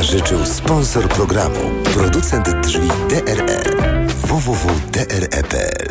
[0.00, 1.60] Radia życzył sponsor programu,
[1.94, 3.62] producent drzwi DRE
[4.08, 5.90] www.dre.pl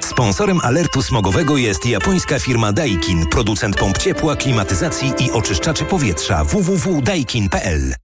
[0.00, 6.44] Sponsorem alertu smogowego jest japońska firma Daikin, producent pomp ciepła, klimatyzacji i oczyszczaczy powietrza.
[6.44, 7.94] Www.daikin.pl.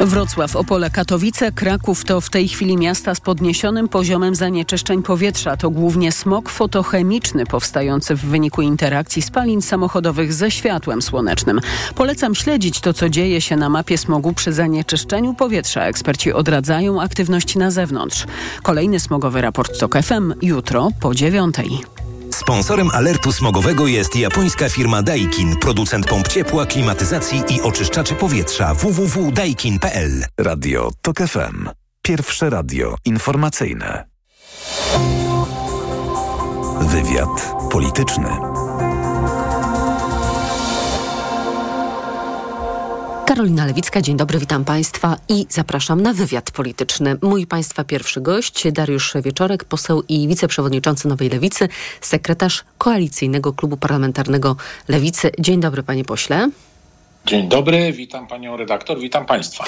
[0.00, 5.56] Wrocław, Opole, Katowice, Kraków to w tej chwili miasta z podniesionym poziomem zanieczyszczeń powietrza.
[5.56, 11.60] To głównie smog fotochemiczny powstający w wyniku interakcji spalin samochodowych ze światłem słonecznym.
[11.94, 15.84] Polecam śledzić to, co dzieje się na mapie smogu przy zanieczyszczeniu powietrza.
[15.84, 18.24] Eksperci odradzają aktywność na zewnątrz.
[18.62, 21.80] Kolejny smogowy raport TOK FM jutro po dziewiątej.
[22.36, 30.24] Sponsorem alertu smogowego jest japońska firma Daikin, producent pomp ciepła, klimatyzacji i oczyszczaczy powietrza www.daikin.pl.
[30.40, 31.68] Radio TOK FM.
[32.02, 34.04] Pierwsze radio informacyjne.
[36.80, 38.55] Wywiad polityczny.
[43.26, 47.16] Karolina Lewicka, dzień dobry, witam Państwa i zapraszam na wywiad polityczny.
[47.22, 51.68] Mój Państwa pierwszy gość, Dariusz Wieczorek, poseł i wiceprzewodniczący Nowej Lewicy,
[52.00, 54.56] sekretarz Koalicyjnego Klubu Parlamentarnego
[54.88, 55.30] Lewicy.
[55.38, 56.50] Dzień dobry, panie pośle.
[57.26, 59.64] Dzień dobry, witam panią redaktor, witam Państwa.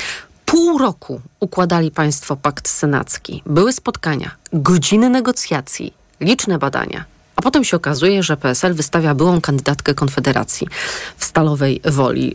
[0.46, 3.42] Pół roku układali Państwo pakt senacki.
[3.46, 7.17] Były spotkania, godziny negocjacji, liczne badania.
[7.38, 10.66] A potem się okazuje, że PSL wystawia byłą kandydatkę Konfederacji
[11.16, 12.34] w Stalowej Woli.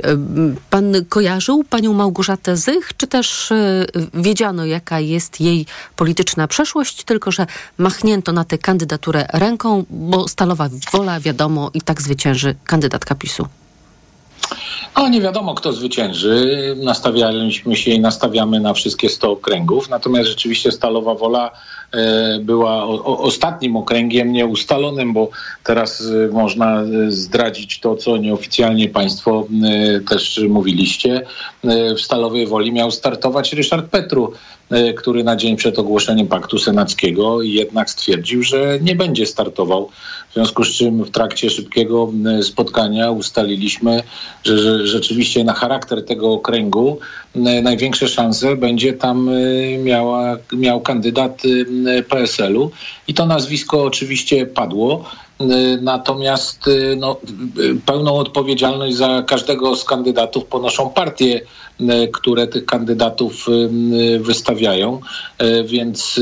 [0.69, 5.65] Pan kojarzył panią Małgorzatę Zych, czy też e, wiedziano, jaka jest jej
[5.95, 12.01] polityczna przeszłość, tylko że machnięto na tę kandydaturę ręką, bo Stalowa Wola, wiadomo, i tak
[12.01, 13.47] zwycięży kandydatka PiSu?
[14.97, 16.75] No nie wiadomo, kto zwycięży.
[16.83, 19.89] Nastawialiśmy się i nastawiamy na wszystkie 100 okręgów.
[19.89, 21.51] Natomiast rzeczywiście Stalowa Wola
[21.93, 25.29] e, była ostatnim okręgiem nieustalonym, bo
[25.63, 29.47] teraz e, można e, zdradzić to, co nieoficjalnie Państwo
[30.09, 31.21] też mówiliście.
[31.97, 34.33] W Stalowej Woli miał startować Ryszard Petru,
[34.97, 39.89] który na dzień przed ogłoszeniem Paktu Senackiego jednak stwierdził, że nie będzie startował.
[40.29, 44.03] W związku z czym w trakcie szybkiego spotkania ustaliliśmy,
[44.43, 46.99] że, rzeczywiście na charakter tego okręgu
[47.63, 49.29] największe szanse będzie tam
[49.83, 51.41] miała, miał kandydat
[52.09, 52.71] PSL-u
[53.07, 55.05] i to nazwisko oczywiście padło.
[55.81, 57.17] Natomiast no,
[57.85, 61.41] pełną odpowiedzialność za każdego z kandydatów ponoszą partie
[62.13, 63.45] które tych kandydatów
[64.19, 64.99] wystawiają,
[65.65, 66.19] więc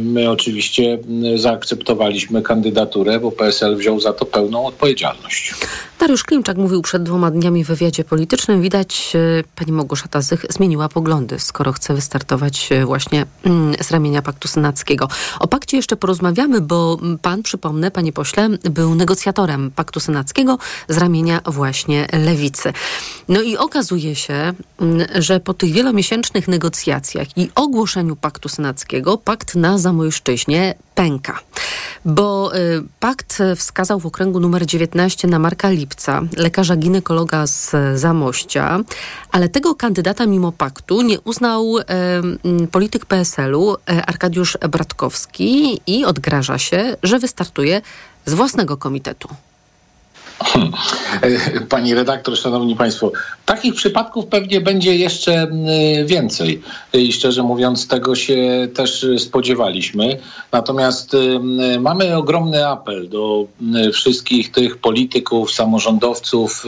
[0.00, 0.98] my oczywiście
[1.34, 5.54] zaakceptowaliśmy kandydaturę, bo PSL wziął za to pełną odpowiedzialność.
[6.04, 8.62] Dariusz Klimczak mówił przed dwoma dniami w wywiadzie politycznym.
[8.62, 9.12] Widać,
[9.56, 15.08] pani Małgorzata Zych zmieniła poglądy, skoro chce wystartować właśnie mm, z ramienia Paktu Senackiego.
[15.40, 21.40] O pakcie jeszcze porozmawiamy, bo pan, przypomnę, panie pośle, był negocjatorem Paktu Senackiego z ramienia
[21.46, 22.72] właśnie Lewicy.
[23.28, 29.54] No i okazuje się, Mm, że po tych wielomiesięcznych negocjacjach i ogłoszeniu paktu senackiego, pakt
[29.54, 31.40] na Zamojszczyźnie pęka.
[32.04, 35.70] Bo y, pakt wskazał w okręgu numer 19 na Marka
[36.36, 38.78] Lekarza ginekologa z Zamościa,
[39.32, 41.84] ale tego kandydata mimo paktu nie uznał y,
[42.66, 47.82] polityk PSL-u y, Arkadiusz Bratkowski i odgraża się, że wystartuje
[48.26, 49.28] z własnego komitetu.
[50.38, 50.72] Hmm.
[51.68, 53.12] Pani redaktor, szanowni państwo,
[53.46, 60.18] takich przypadków pewnie będzie jeszcze mm, więcej i szczerze mówiąc tego się też spodziewaliśmy.
[60.52, 66.66] Natomiast mm, mamy ogromny apel do mm, wszystkich tych polityków, samorządowców,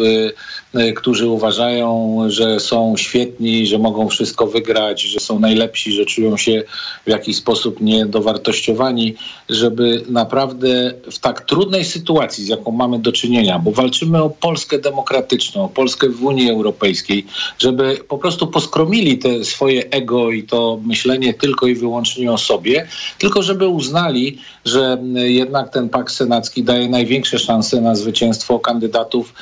[0.96, 6.62] którzy uważają, że są świetni, że mogą wszystko wygrać, że są najlepsi, że czują się
[7.06, 9.14] w jakiś sposób niedowartościowani,
[9.48, 14.78] żeby naprawdę w tak trudnej sytuacji, z jaką mamy do czynienia, bo walczymy o Polskę
[14.78, 17.26] demokratyczną, Polskę w Unii Europejskiej,
[17.58, 22.88] żeby po prostu poskromili te swoje ego i to myślenie tylko i wyłącznie o sobie,
[23.18, 29.34] tylko żeby uznali, że jednak ten pakt senacki daje największe szanse na zwycięstwo kandydatów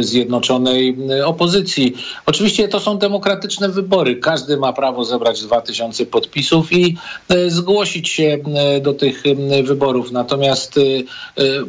[0.00, 1.94] zjednoczonej opozycji.
[2.26, 4.16] Oczywiście to są demokratyczne wybory.
[4.16, 6.96] Każdy ma prawo zebrać 2000 podpisów i
[7.28, 8.38] e, zgłosić się
[8.82, 9.22] do tych
[9.64, 10.12] wyborów.
[10.12, 10.80] Natomiast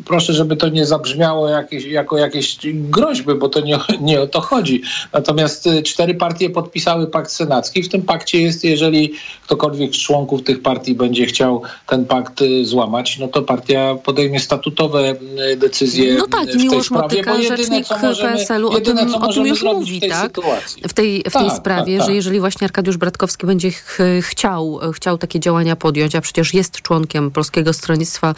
[0.06, 4.42] proszę, żeby to nie zabrzmiało jakieś, jako jakieś groźby, bo to nie, nie o to
[4.42, 4.82] chodzi.
[5.14, 7.84] Natomiast cztery partie podpisały pakt senacki.
[7.84, 9.14] W tym pakcie jest, jeżeli
[9.46, 15.16] ktokolwiek z członków tych partii będzie chciał ten pakt złamać, no to partia podejmie statutowe
[15.58, 17.04] decyzje no tak, w tej Miłosz sprawie.
[17.04, 17.88] Motyka, jedyne, rzecznik
[18.22, 20.22] PSL-u o tym, o tym już mówi, w tej tak?
[20.22, 20.84] Sytuacji.
[20.88, 22.10] W tej, w tej tak, sprawie, tak, tak.
[22.10, 26.82] że jeżeli właśnie Arkadiusz Bratkowski będzie ch chciał, chciał takie działania podjąć, a przecież jest
[26.82, 28.36] członkiem Polskiego Stronnictwa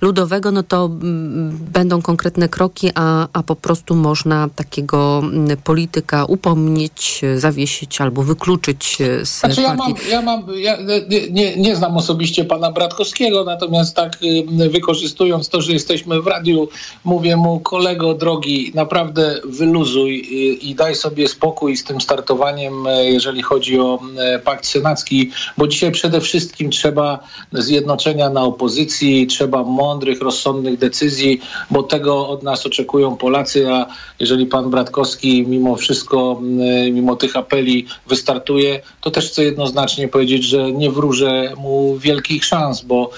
[0.00, 6.24] Ludowego, no to mm, będą konkretne kroki, a, a po prostu można takiego mm, polityka
[6.24, 10.10] upomnieć, zawiesić albo wykluczyć z znaczy, partii.
[10.10, 10.76] Ja mam, ja mam ja
[11.08, 16.26] nie, nie, nie znam osobiście pana Bratkowskiego, natomiast tak y, wykorzystując to, że jesteśmy w
[16.26, 16.68] radiu,
[17.04, 23.04] mówię mu, kolego drogi, naprawdę wyluzuj i, i daj sobie spokój z tym startowaniem, e,
[23.04, 23.98] jeżeli chodzi o
[24.44, 27.18] pakt senacki, bo dzisiaj przede wszystkim trzeba
[27.52, 31.40] zjednoczenia na opozycji, trzeba mądrych, rozsądnych decyzji,
[31.70, 33.86] bo tego od nas oczekują Polacy, a
[34.20, 36.40] jeżeli pan Bratkowski mimo wszystko,
[36.92, 42.80] mimo tych apeli wystartuje, to też chcę jednoznacznie powiedzieć, że nie wróżę mu wielkich szans,
[42.80, 43.10] bo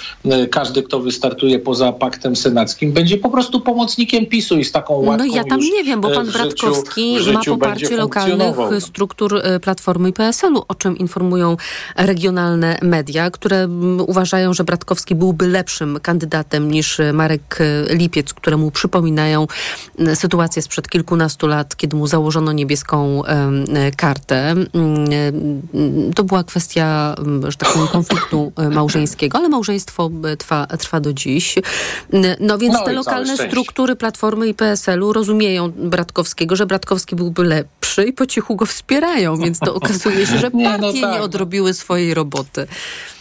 [0.50, 5.26] każdy, kto wystartuje poza paktem senackim, będzie po prostu pomocnikiem PiSu i z taką łatką
[5.26, 9.61] No ja tam nie wiem, bo pan w Bratkowski życiu, ma poparcie lokalnych struktur y,
[9.61, 11.56] Platformy i PSL-u, o czym informują
[11.96, 13.69] regionalne media, które
[14.06, 19.46] uważają, że Bratkowski byłby lepszym kandydatem niż Marek y, Lipiec, któremu przypominają
[20.14, 23.23] sytuację sprzed kilkunastu lat, kiedy mu założono niebieską
[23.96, 24.55] kartę.
[26.14, 27.14] To była kwestia,
[27.49, 31.55] że tak powiem, konfliktu małżeńskiego, ale małżeństwo trwa, trwa do dziś.
[32.41, 38.05] No więc No te lokalne struktury Platformy i PSL-u rozumieją Bratkowskiego, że Bratkowski byłby lepszy
[38.05, 41.15] i po cichu go wspierają, więc to okazuje się, że Nie, no partie tak.
[41.15, 42.67] nie odrobiły swojej roboty.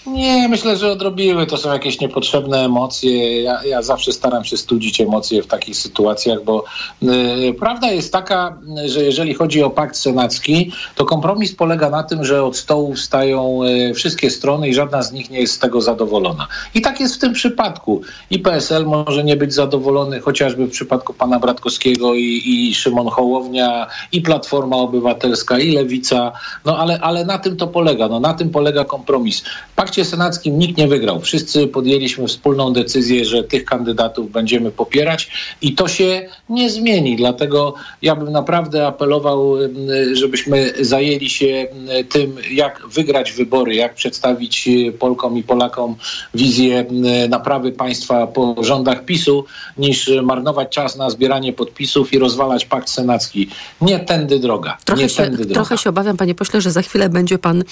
[0.07, 1.45] Nie, myślę, że odrobiły.
[1.45, 3.41] To są jakieś niepotrzebne emocje.
[3.41, 6.63] Ja, ja zawsze staram się studzić emocje w takich sytuacjach, bo
[7.03, 12.25] y, prawda jest taka, że jeżeli chodzi o pakt senacki, to kompromis polega na tym,
[12.25, 15.81] że od stołu wstają y, wszystkie strony i żadna z nich nie jest z tego
[15.81, 16.47] zadowolona.
[16.73, 18.01] I tak jest w tym przypadku.
[18.29, 23.87] I PSL może nie być zadowolony, chociażby w przypadku pana Bratkowskiego i, i Szymon Hołownia,
[24.11, 26.31] i Platforma Obywatelska, i Lewica.
[26.65, 28.07] No ale, ale na tym to polega.
[28.07, 29.43] No, na tym polega kompromis.
[29.71, 31.21] W pakcie senackim nikt nie wygrał.
[31.21, 35.31] Wszyscy podjęliśmy wspólną decyzję, że tych kandydatów będziemy popierać
[35.62, 37.15] i to się nie zmieni.
[37.15, 41.68] Dlatego ja bym naprawdę apelował, y, żebyśmy zajęli się
[42.00, 45.95] y, tym, jak wygrać wybory, jak przedstawić y, Polkom i Polakom
[46.33, 46.86] wizję
[47.30, 49.45] naprawy państwa po rządach PiSu,
[49.77, 53.50] niż marnować czas na zbieranie podpisów i rozwalać pakt senacki.
[53.81, 54.77] Nie tędy droga.
[54.86, 55.53] Trochę, nie się, tędy droga.
[55.53, 57.63] trochę się obawiam, panie pośle, że za chwilę będzie pan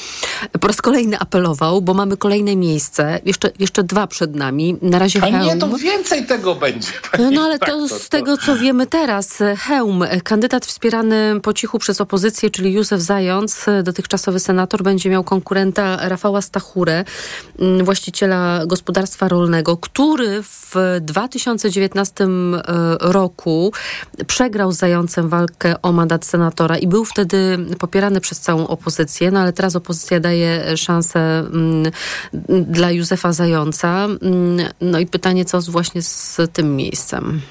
[0.59, 4.77] po raz kolejny apelował, bo mamy kolejne miejsce, jeszcze, jeszcze dwa przed nami.
[4.81, 5.43] Na razie A Hełm.
[5.43, 6.87] nie, to więcej tego będzie.
[7.31, 12.01] No ale Tak, to z tego, co wiemy teraz, Hełm, kandydat wspierany po cichu przez
[12.01, 17.05] opozycję, czyli Józef Zając, dotychczasowy senator, będzie miał konkurenta Rafała Stachurę,
[17.59, 23.73] mm, właściciela gospodarstwa rolnego, który w 2019 e, roku
[24.27, 29.39] przegrał z Zającem walkę o mandat senatora i był wtedy popierany przez całą opozycję, no
[29.39, 31.91] ale teraz opozycja daje szansę mm,
[32.49, 34.05] dla Józefa Zająca.
[34.05, 37.41] Mm, No i pytanie, co z, właśnie z tym miejscem?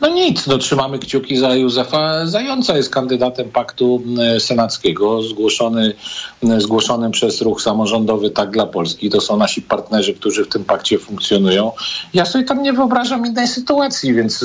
[0.00, 2.76] No nic, no trzymamy kciuki za Józefa Zająca.
[2.76, 4.02] Jest kandydatem paktu
[4.36, 5.94] e, senackiego, zgłoszony,
[6.42, 9.10] e, zgłoszonym przez ruch samorządowy Tak dla Polski.
[9.10, 11.72] To są nasi partnerzy, którzy w tym pakcie funkcjonują.
[12.14, 14.44] Ja sobie tam nie wyobrażam innej sytuacji, więc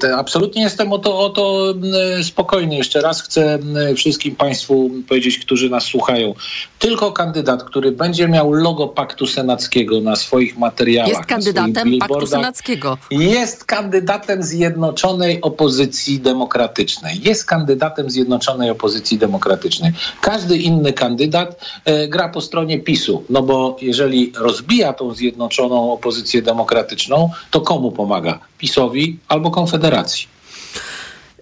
[0.00, 1.74] te, absolutnie jestem o to, o to
[2.22, 2.76] spokojny.
[2.76, 3.58] Jeszcze raz chcę
[3.96, 6.34] wszystkim Państwu powiedzieć, którzy nas słuchają.
[6.78, 12.98] Tylko kandydat, który będzie miał logo paktu senackiego na swoich materiałach, Jest kandydatem Paktu Senackiego.
[13.10, 17.20] jest kandydatem Zjednoczonej Opozycji Demokratycznej.
[17.22, 19.92] Jest kandydatem Zjednoczonej Opozycji Demokratycznej.
[20.20, 26.42] Każdy inny kandydat e, gra po stronie PiSu, no bo jeżeli rozbija tą Zjednoczoną Opozycję
[26.42, 28.38] Demokratyczną, to komu pomaga?
[28.58, 30.41] PiSowi albo Konfederacji.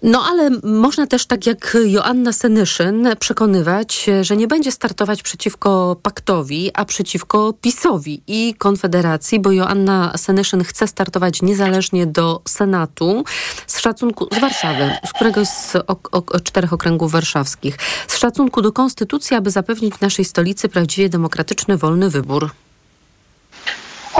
[0.03, 6.71] No ale można też, tak jak Joanna Senyszyn, przekonywać, że nie będzie startować przeciwko paktowi,
[6.75, 13.25] a przeciwko PiSowi i Konfederacji, bo Joanna Senyszyn chce startować niezależnie do Senatu
[13.67, 17.77] z szacunku z Warszawy, z któregoś z ok, ok, czterech okręgów warszawskich,
[18.09, 22.51] z szacunku do konstytucji, aby zapewnić naszej stolicy prawdziwie demokratyczny, wolny wybór.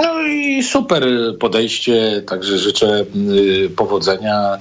[0.03, 1.03] No i super
[1.39, 3.05] podejście, także życzę
[3.65, 4.57] y, powodzenia.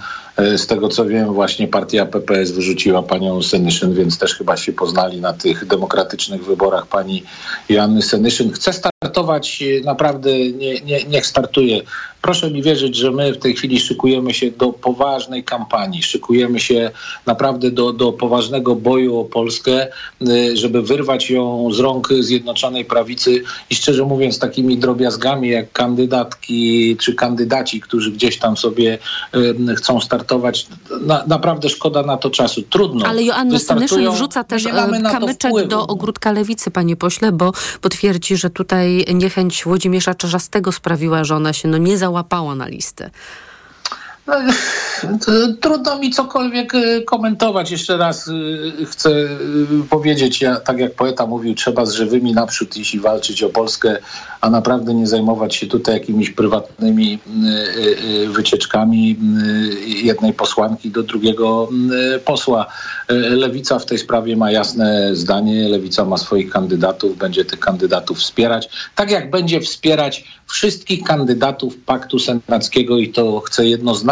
[0.57, 5.21] Z tego co wiem, właśnie partia PPS wyrzuciła panią Senyszyn, więc też chyba się poznali
[5.21, 7.23] na tych demokratycznych wyborach pani
[7.69, 8.53] Joanny Senyszyn.
[8.53, 11.83] Chce startować, naprawdę nie, nie, niech startuje.
[12.23, 16.91] Proszę mi wierzyć, że my w tej chwili szykujemy się do poważnej kampanii, szykujemy się
[17.27, 19.87] naprawdę do, do poważnego boju o Polskę,
[20.29, 26.97] y, żeby wyrwać ją z rąk Zjednoczonej Prawicy i szczerze mówiąc takimi drobiazgami jak kandydatki
[26.97, 28.99] czy kandydaci, którzy gdzieś tam sobie
[29.77, 30.30] chcą startować,
[31.01, 32.63] na, naprawdę szkoda na to czasu.
[32.63, 33.07] Trudno.
[33.07, 38.51] Ale Joanna Senyszyn wrzuca też e, kamyczek do ogródka lewicy, panie pośle, bo potwierdzi, że
[38.51, 43.11] tutaj niechęć Włodzimierza Czarzastego sprawiła, że ona się no, nie załapała na listę.
[44.27, 44.35] No,
[45.61, 47.71] trudno mi cokolwiek y, komentować.
[47.71, 49.29] Jeszcze raz y, chcę y,
[49.91, 53.99] powiedzieć, ja, tak jak poeta mówił, trzeba z żywymi naprzód iść i walczyć o Polskę,
[54.41, 57.19] a naprawdę nie zajmować się tutaj jakimiś prywatnymi
[58.29, 59.17] wycieczkami
[59.87, 61.69] jednej posłanki do drugiego
[62.25, 62.67] posła.
[63.09, 68.69] Lewica w tej sprawie ma jasne zdanie, Lewica ma swoich kandydatów, będzie tych kandydatów wspierać,
[68.95, 74.10] tak jak będzie wspierać wszystkich kandydatów Paktu Senackiego i to chcę jednoznacznie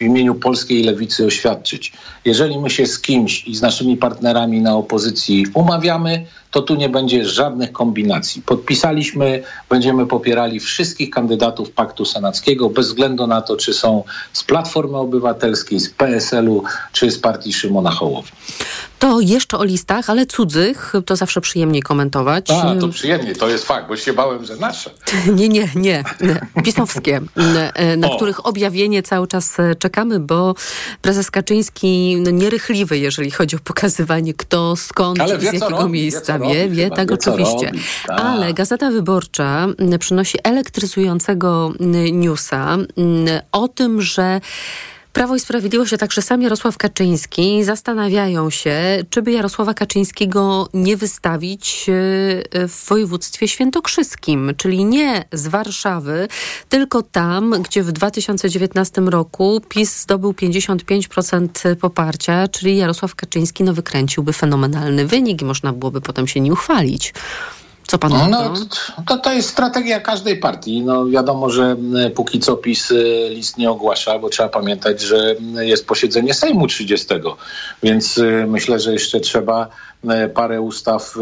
[0.00, 1.92] w imieniu polskiej lewicy oświadczyć.
[2.24, 6.88] Jeżeli my się z kimś i z naszymi partnerami na opozycji umawiamy, to tu nie
[6.88, 8.42] będzie żadnych kombinacji.
[8.42, 14.96] Podpisaliśmy, będziemy popierali wszystkich kandydatów Paktu Senackiego, bez względu na to, czy są z Platformy
[14.96, 16.62] Obywatelskiej, z PSL-u,
[16.92, 18.28] czy z partii Szymona Hołowa.
[18.98, 22.50] To jeszcze o listach, ale cudzych, to zawsze przyjemniej komentować.
[22.50, 24.90] A, to przyjemniej, to jest fakt, bo się bałem, że nasze.
[25.38, 26.04] Nie, nie, nie.
[26.64, 27.20] Pisowskie,
[27.96, 28.16] na o.
[28.16, 30.54] których objawienie cały czas e, czekamy, bo
[31.02, 36.37] prezes Kaczyński no, nierychliwy, jeżeli chodzi o pokazywanie kto, skąd, z jakiego miejsca.
[36.38, 37.70] Wie, wie, wie tak wie, oczywiście.
[38.06, 38.20] Tak.
[38.20, 39.66] Ale Gazeta Wyborcza
[39.98, 41.72] przynosi elektryzującego
[42.12, 42.76] newsa
[43.52, 44.40] o tym, że
[45.18, 48.74] Prawo i Sprawiedliwość, a także sam Jarosław Kaczyński zastanawiają się,
[49.10, 56.28] czy by Jarosława Kaczyńskiego nie wystawić e, w województwie świętokrzyskim, czyli nie z Warszawy,
[56.68, 64.32] tylko tam, gdzie w 2019 roku PiS zdobył 55% poparcia, czyli Jarosław Kaczyński no, wykręciłby
[64.32, 67.14] fenomenalny wynik i można byłoby potem się nie uchwalić.
[67.88, 68.54] Co pan no, no,
[69.06, 70.82] to, to jest strategia każdej partii.
[70.82, 71.76] No, wiadomo, że
[72.14, 77.06] póki co PiS y, list nie ogłasza, bo trzeba pamiętać, że jest posiedzenie Sejmu 30,
[77.82, 79.68] więc y, myślę, że jeszcze trzeba
[80.34, 81.14] parę ustaw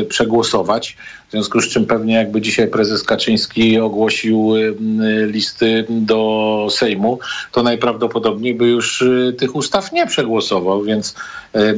[0.00, 0.96] y, przegłosować.
[1.32, 7.18] W związku z czym pewnie jakby dzisiaj prezes Kaczyński ogłosił y, y, listy do Sejmu,
[7.52, 11.14] to najprawdopodobniej by już y, tych ustaw nie przegłosował, więc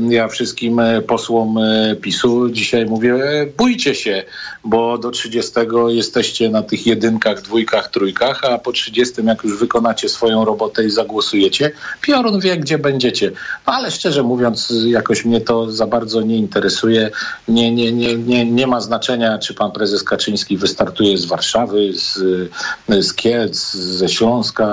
[0.08, 1.58] ja wszystkim posłom
[2.00, 3.14] PiSu dzisiaj mówię,
[3.56, 4.22] bójcie się,
[4.64, 5.52] bo do 30
[5.88, 10.90] jesteście na tych jedynkach, dwójkach, trójkach, a po 30 jak już wykonacie swoją robotę i
[10.90, 11.70] zagłosujecie,
[12.00, 13.32] piorun wie, gdzie będziecie.
[13.66, 17.10] No ale szczerze mówiąc, jakoś mnie to za bardzo nie interesuje.
[17.48, 22.18] Nie, nie, nie, nie, nie ma znaczenia, czy pan prezes Kaczyński wystartuje z Warszawy, z,
[22.88, 24.66] z Kielc, ze Śląska,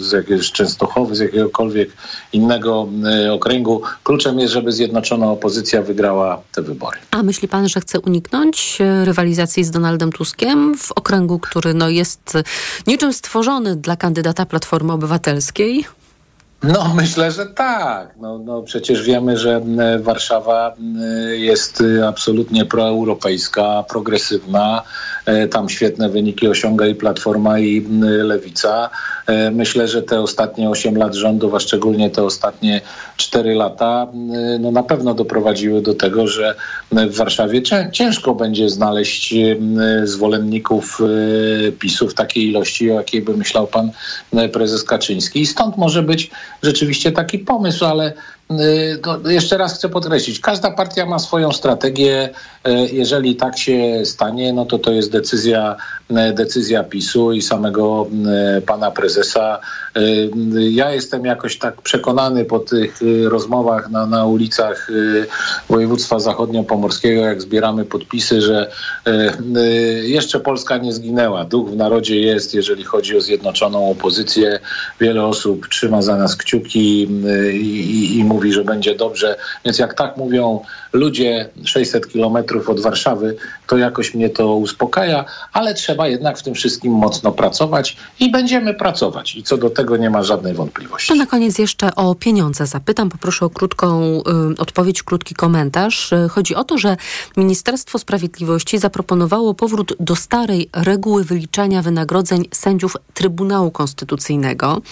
[0.00, 1.90] z jakiegoś Częstochowy, z jakiegokolwiek
[2.32, 3.82] innego e, okręgu.
[4.04, 6.98] Kluczem jest, żeby zjednoczona opozycja wygrała te wybory.
[7.10, 11.88] A myśli pan, że chce uniknąć e, rywalizacji z Donaldem Tuskiem w okręgu, który no,
[11.88, 12.38] jest
[12.86, 15.84] niczym stworzony dla kandydata Platformy Obywatelskiej?
[16.62, 18.14] No, myślę, że tak.
[18.20, 19.60] No, no, przecież wiemy, że
[19.98, 20.76] Warszawa
[21.32, 24.82] jest absolutnie proeuropejska, progresywna.
[25.26, 28.90] E, tam świetne wyniki osiąga i Platforma, i Lewica.
[29.26, 32.80] E, myślę, że te ostatnie 8 lat rządów, a szczególnie te ostatnie
[33.16, 34.06] 4 lata,
[34.60, 36.54] no na pewno doprowadziły do tego, że
[36.92, 39.34] w Warszawie ciężko będzie znaleźć
[40.04, 41.00] zwolenników
[41.68, 43.90] e, PiSu w takiej ilości, o jakiej by myślał pan
[44.52, 45.40] prezes Kaczyński.
[45.40, 46.30] I stąd może być
[46.62, 48.12] rzeczywiście taki pomysł, ale
[48.60, 52.30] y, jeszcze raz chcę podkreślić, każda partia ma swoją strategię.
[52.68, 55.76] Y, jeżeli tak się stanie, no to to jest decyzja,
[56.10, 58.06] y, decyzja PiSu i samego
[58.66, 59.60] pana prezesa.
[60.54, 64.90] Ja jestem jakoś tak przekonany po tych rozmowach na, na ulicach
[65.68, 68.70] województwa zachodniopomorskiego, jak zbieramy podpisy, że
[70.02, 71.44] jeszcze Polska nie zginęła.
[71.44, 74.60] Duch w narodzie jest, jeżeli chodzi o zjednoczoną opozycję.
[75.00, 79.36] Wiele osób trzyma za nas kciuki y, i, i, mówi, że będzie dobrze.
[79.64, 80.60] Więc jak tak mówią
[80.92, 86.54] ludzie 600 kilometrów od Warszawy, to jakoś mnie to uspokaja, ale trzeba jednak w tym
[86.54, 89.36] wszystkim mocno pracować i będziemy pracować.
[89.36, 91.08] I co do tego nie ma żadnej wątpliwości.
[91.08, 93.08] To na koniec jeszcze o pieniądze zapytam.
[93.08, 94.02] Poproszę o krótką
[94.56, 96.12] y, odpowiedź, krótki komentarz.
[96.12, 96.96] Y, chodzi o to, że
[97.36, 104.82] Ministerstwo Sprawiedliwości zaproponowało powrót do starej reguły wyliczania wynagrodzeń sędziów Trybunału Konstytucyjnego.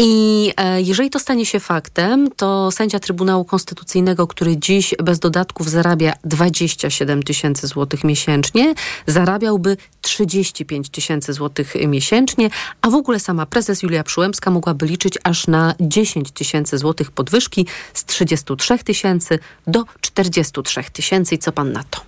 [0.00, 5.70] I e, jeżeli to stanie się faktem, to sędzia Trybunału Konstytucyjnego, który dziś bez dodatków
[5.70, 8.74] zarabia 27 tysięcy złotych miesięcznie,
[9.06, 12.50] zarabiałby 35 tysięcy złotych miesięcznie,
[12.80, 17.66] a w ogóle sama prezes Julia Przyłębska mogłaby liczyć aż na 10 tysięcy złotych podwyżki
[17.94, 21.34] z 33 tysięcy do 43 tysięcy.
[21.34, 22.00] I co pan na to?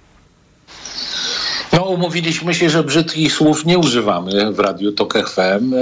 [1.73, 5.75] No, umówiliśmy się, że brzydkich słów nie używamy w Radiu Tok FM,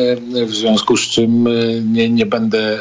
[0.47, 1.50] w związku z czym e,
[1.92, 2.78] nie, nie będę e,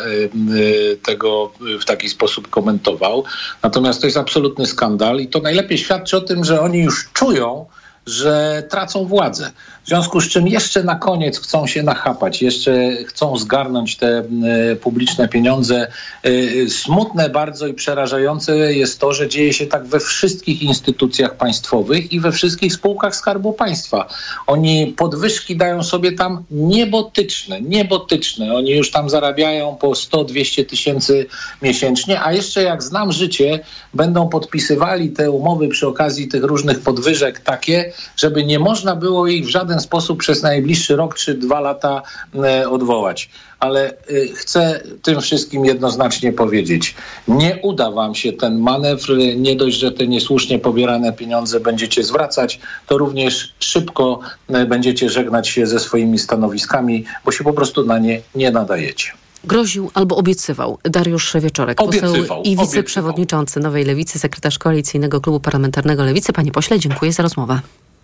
[1.05, 3.23] tego w taki sposób komentował.
[3.63, 7.65] Natomiast to jest absolutny skandal i to najlepiej świadczy o tym, że oni już czują,
[8.05, 9.51] że tracą władzę.
[9.87, 14.75] W związku z czym jeszcze na koniec chcą się nachapać, jeszcze chcą zgarnąć te e,
[14.75, 15.87] publiczne pieniądze.
[16.23, 22.11] E, smutne bardzo i przerażające jest to, że dzieje się tak we wszystkich instytucjach państwowych
[22.11, 24.07] i we wszystkich spółkach Skarbu Państwa.
[24.47, 28.55] Oni podwyżki dają sobie tam niebotyczne, niebotyczne.
[28.55, 31.25] Oni już tam zarabiają po 100-200 tysięcy
[31.61, 33.59] miesięcznie, a jeszcze jak znam życie,
[33.93, 39.45] będą podpisywali te umowy przy okazji tych różnych podwyżek takie, żeby nie można było ich
[39.45, 42.01] w żaden sposób przez najbliższy rok czy dwa lata
[42.35, 43.29] e, odwołać.
[43.59, 43.93] Ale e,
[44.35, 46.95] chcę tym wszystkim jednoznacznie powiedzieć,
[47.27, 52.59] nie uda wam się ten manewr, nie dość, że te niesłusznie pobierane pieniądze będziecie zwracać,
[52.87, 54.19] to również szybko
[54.49, 59.11] e, będziecie żegnać się ze swoimi stanowiskami, bo się po prostu na nie nie nadajecie
[59.43, 66.03] groził albo obiecywał Dariusz Wieczorek, obiecywał, poseł i wiceprzewodniczący Nowej Lewicy, sekretarz koalicyjnego klubu parlamentarnego
[66.03, 66.33] Lewicy.
[66.33, 67.59] Panie pośle, dziękuję za rozmowę.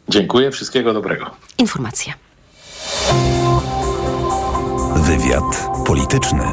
[0.10, 1.32] Dziękuję, wszystkiego dobrego.
[1.58, 2.14] Informacje.
[4.96, 6.44] Wywiad polityczny.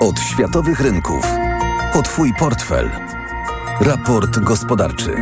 [0.00, 1.26] Od światowych rynków
[1.92, 2.90] po Twój portfel.
[3.80, 5.16] Raport gospodarczy.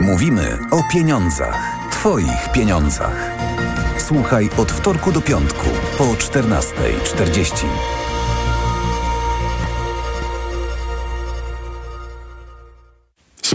[0.00, 1.76] Mówimy o pieniądzach.
[1.90, 3.30] Twoich pieniądzach.
[3.98, 5.66] Słuchaj od wtorku do piątku
[5.98, 7.99] po 14.40.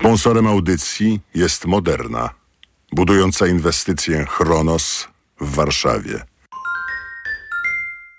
[0.05, 2.29] Sponsorem audycji jest Moderna,
[2.91, 5.07] budująca inwestycję Chronos
[5.41, 6.25] w Warszawie.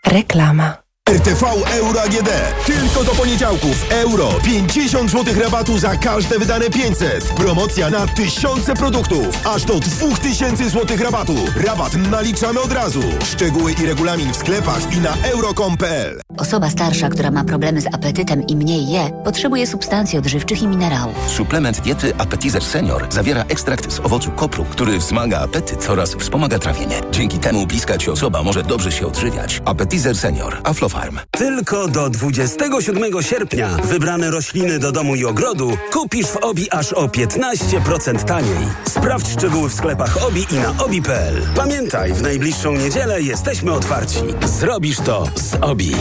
[0.06, 0.85] Reklama.
[1.10, 1.46] RTV
[1.78, 2.30] Euro AGD.
[2.66, 3.86] Tylko do poniedziałków.
[3.90, 4.28] Euro.
[4.44, 7.24] 50 zł rabatu za każde wydane 500.
[7.24, 9.46] Promocja na tysiące produktów.
[9.46, 11.34] Aż do 2000 zł rabatu.
[11.66, 13.02] Rabat naliczamy od razu.
[13.24, 16.20] Szczegóły i regulamin w sklepach i na euro.com.pl.
[16.38, 21.30] Osoba starsza, która ma problemy z apetytem i mniej je, potrzebuje substancji odżywczych i minerałów.
[21.30, 27.00] Suplement diety Appetizer Senior zawiera ekstrakt z owocu kopru, który wzmaga apetyt oraz wspomaga trawienie.
[27.10, 29.62] Dzięki temu bliska ci osoba może dobrze się odżywiać.
[29.64, 30.60] Appetizer Senior.
[30.64, 31.18] Aflofa Farm.
[31.30, 37.06] Tylko do 27 sierpnia wybrane rośliny do domu i ogrodu kupisz w OBI aż o
[37.06, 38.68] 15% taniej.
[38.88, 41.42] Sprawdź szczegóły w sklepach OBI i na obi.pl.
[41.56, 44.20] Pamiętaj, w najbliższą niedzielę jesteśmy otwarci.
[44.44, 45.96] Zrobisz to z OBI.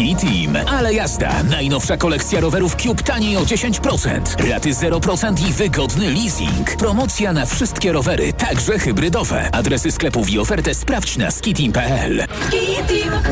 [0.00, 0.56] Ski Team.
[0.68, 1.42] Ale jazda.
[1.42, 4.50] Najnowsza kolekcja rowerów Cube taniej o 10%.
[4.50, 6.76] Raty 0% i wygodny leasing.
[6.76, 9.48] Promocja na wszystkie rowery, także hybrydowe.
[9.52, 12.26] Adresy sklepów i ofertę sprawdź na skiteam.pl.
[12.48, 13.22] Ski Team.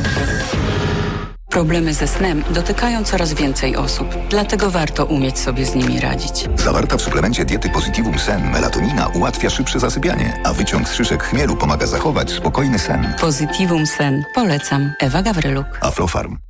[1.50, 6.48] Problemy ze snem dotykają coraz więcej osób, dlatego warto umieć sobie z nimi radzić.
[6.56, 11.56] Zawarta w suplemencie diety Positivum Sen melatonina ułatwia szybsze zasypianie, a wyciąg z szyszek chmielu
[11.56, 13.14] pomaga zachować spokojny sen.
[13.20, 14.24] Positivum Sen.
[14.34, 14.92] Polecam.
[15.00, 15.66] Ewa Gawryluk.
[15.80, 16.47] Aflofarm.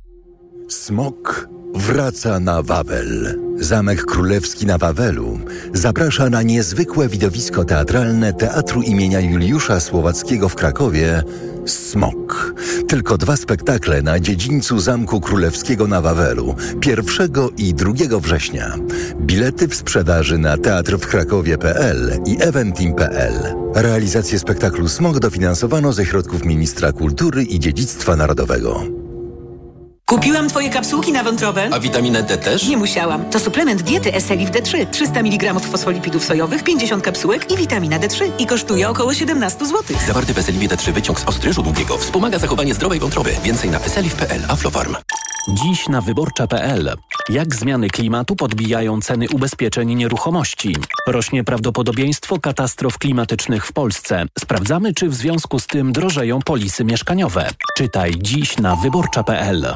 [0.69, 3.39] Smok wraca na Wawel.
[3.59, 5.39] Zamek Królewski na Wawelu
[5.73, 11.23] zaprasza na niezwykłe widowisko teatralne Teatru imienia Juliusza Słowackiego w Krakowie
[11.65, 12.55] Smok.
[12.87, 16.55] Tylko dwa spektakle na dziedzińcu Zamku Królewskiego na Wawelu
[16.85, 18.75] 1 i 2 września.
[19.21, 23.33] Bilety w sprzedaży na teatr w Krakowie.pl i eventim.pl.
[23.75, 28.98] Realizację spektaklu Smok dofinansowano ze środków Ministra Kultury i Dziedzictwa Narodowego.
[30.09, 31.69] Kupiłam twoje kapsułki na wątrobę.
[31.71, 32.67] A witaminę D też?
[32.67, 33.29] Nie musiałam.
[33.29, 34.85] To suplement diety Eselif D3.
[34.91, 38.31] 300 mg fosfolipidów sojowych, 50 kapsułek i witamina D3.
[38.39, 39.97] I kosztuje około 17 zł.
[40.07, 43.31] Zawarty w Eselifie D3 wyciąg z ostryżu długiego wspomaga zachowanie zdrowej wątroby.
[43.43, 44.41] Więcej na eselif.pl.
[44.47, 44.95] Aflofarm.
[45.49, 46.95] Dziś na wyborcza.pl.
[47.29, 50.75] Jak zmiany klimatu podbijają ceny ubezpieczeń nieruchomości?
[51.07, 54.25] Rośnie prawdopodobieństwo katastrof klimatycznych w Polsce.
[54.39, 57.49] Sprawdzamy, czy w związku z tym drożeją polisy mieszkaniowe.
[57.77, 59.75] Czytaj dziś na wyborcza.pl.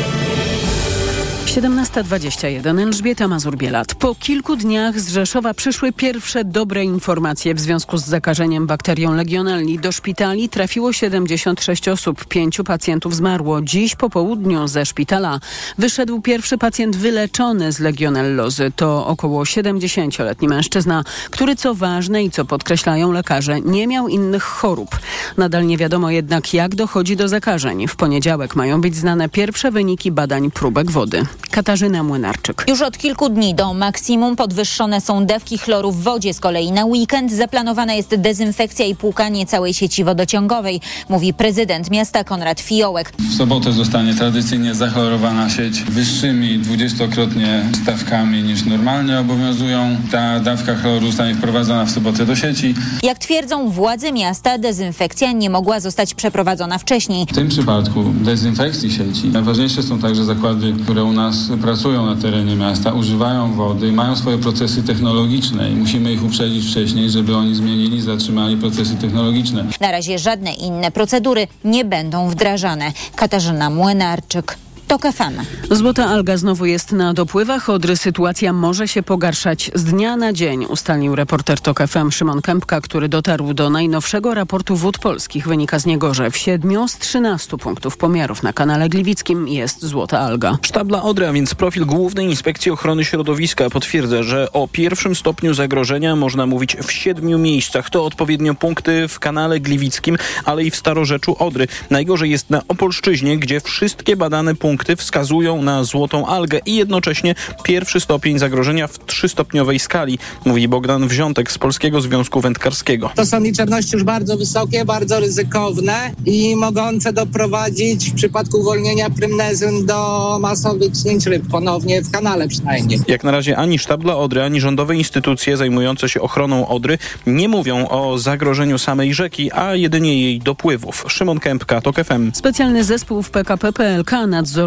[1.51, 3.95] 17.21 Elżbieta Mazur-Bielat.
[3.95, 9.79] Po kilku dniach z Rzeszowa przyszły pierwsze dobre informacje w związku z zakażeniem bakterią Legionelli.
[9.79, 13.61] Do szpitali trafiło 76 osób, pięciu pacjentów zmarło.
[13.61, 15.39] Dziś po południu ze szpitala
[15.77, 18.71] wyszedł pierwszy pacjent wyleczony z legionellozy.
[18.75, 24.99] To około 70-letni mężczyzna, który co ważne i co podkreślają lekarze, nie miał innych chorób.
[25.37, 27.87] Nadal nie wiadomo jednak jak dochodzi do zakażeń.
[27.87, 31.25] W poniedziałek mają być znane pierwsze wyniki badań próbek wody.
[31.49, 32.65] Katarzyna Młynarczyk.
[32.67, 36.33] Już od kilku dni do maksimum podwyższone są dawki chloru w wodzie.
[36.33, 42.23] Z kolei na weekend zaplanowana jest dezynfekcja i płukanie całej sieci wodociągowej, mówi prezydent miasta
[42.23, 43.13] Konrad Fiołek.
[43.31, 49.97] W sobotę zostanie tradycyjnie zachorowana sieć wyższymi dwudziestokrotnie stawkami niż normalnie obowiązują.
[50.11, 52.75] Ta dawka chloru zostanie wprowadzona w sobotę do sieci.
[53.03, 57.25] Jak twierdzą władze miasta, dezynfekcja nie mogła zostać przeprowadzona wcześniej.
[57.25, 61.30] W tym przypadku dezynfekcji sieci najważniejsze są także zakłady, które u nas
[61.61, 66.71] pracują na terenie miasta, używają wody i mają swoje procesy technologiczne i musimy ich uprzedzić
[66.71, 69.65] wcześniej, żeby oni zmienili, zatrzymali procesy technologiczne.
[69.81, 72.91] Na razie żadne inne procedury nie będą wdrażane.
[73.15, 74.57] Katarzyna Młynarczyk.
[74.91, 75.41] TOK FM.
[75.75, 77.69] Złota alga znowu jest na dopływach.
[77.69, 82.81] Odry sytuacja może się pogarszać z dnia na dzień, ustalił reporter TOK FM Szymon Kępka,
[82.81, 85.47] który dotarł do najnowszego raportu wód polskich.
[85.47, 90.19] Wynika z niego, że w 7 z 13 punktów pomiarów na kanale Gliwickim jest złota
[90.19, 90.57] alga.
[90.61, 96.15] Sztabla Odry, a więc profil Głównej Inspekcji Ochrony Środowiska potwierdza, że o pierwszym stopniu zagrożenia
[96.15, 97.89] można mówić w siedmiu miejscach.
[97.89, 101.67] To odpowiednio punkty w kanale Gliwickim, ale i w Starorzeczu Odry.
[101.89, 107.35] Najgorzej jest na Opolszczyźnie, gdzie wszystkie badane punkty punkty wskazują na złotą algę i jednocześnie
[107.63, 113.11] pierwszy stopień zagrożenia w trzystopniowej skali, mówi Bogdan Wziątek z Polskiego Związku Wędkarskiego.
[113.15, 119.85] To są liczebności już bardzo wysokie, bardzo ryzykowne i mogące doprowadzić w przypadku uwolnienia prymnezyn
[119.85, 122.99] do masowych śnięć ryb, ponownie w kanale przynajmniej.
[123.07, 127.49] Jak na razie ani sztab dla Odry, ani rządowe instytucje zajmujące się ochroną Odry nie
[127.49, 131.05] mówią o zagrożeniu samej rzeki, a jedynie jej dopływów.
[131.07, 132.31] Szymon Kępka, TOK FM.
[132.33, 134.11] Specjalny zespół w PKP PLK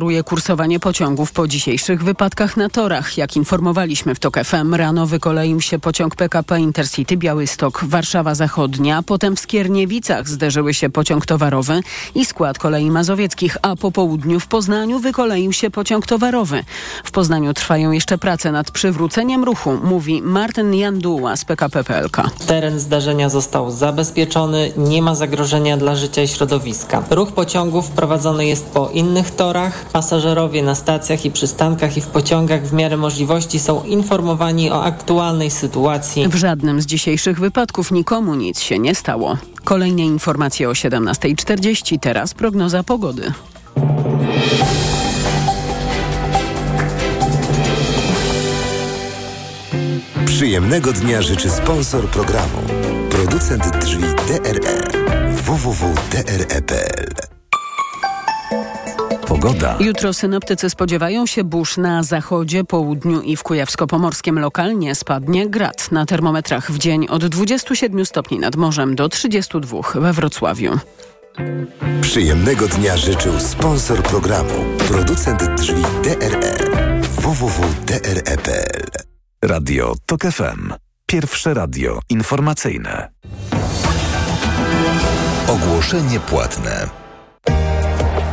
[0.05, 3.19] nadzoruje kursowanie pociągów po dzisiejszych wypadkach na torach.
[3.19, 9.37] Jak informowaliśmy w TOK FM, rano wykoleił się pociąg PKP Intercity Białystok Warszawa Zachodnia, potem
[9.37, 11.81] w Skierniewicach zderzyły się pociąg towarowy
[12.15, 16.65] i skład kolei mazowieckich, a po południu w Poznaniu wykoleił się pociąg towarowy.
[17.05, 22.23] W Poznaniu trwają jeszcze prace nad przywróceniem ruchu, mówi Martin Janduła z PKP PLK.
[22.47, 27.03] Teren zdarzenia został zabezpieczony, nie ma zagrożenia dla życia i środowiska.
[27.11, 32.67] Ruch pociągów prowadzony jest po innych torach, Pasażerowie na stacjach i przystankach i w pociągach
[32.67, 36.29] w miarę możliwości są informowani o aktualnej sytuacji.
[36.29, 39.39] W żadnym z dzisiejszych wypadków nikomu nic się nie stało.
[39.65, 43.33] Kolejne informacje o 17.40, teraz prognoza pogody.
[50.27, 52.59] Przyjemnego dnia życzy sponsor programu.
[53.11, 54.79] Producent drzwi DRE
[55.33, 57.15] www.dre.pl
[59.27, 59.77] Pogoda.
[59.81, 64.41] Jutro synoptycy spodziewają się burz na zachodzie, południu i w Kujawsko-Pomorskiem.
[64.41, 65.93] Lokalnie spadnie grad.
[65.93, 70.79] Na termometrach w dzień od 27 stopni nad morzem do 32 we Wrocławiu.
[72.01, 74.55] Przyjemnego dnia życzył sponsor programu.
[74.89, 76.59] Producent drzwi DRE
[77.03, 78.85] www.dre.pl
[79.45, 80.73] Radio TOK FM.
[81.07, 83.11] Pierwsze radio informacyjne.
[85.49, 87.04] Ogłoszenie płatne.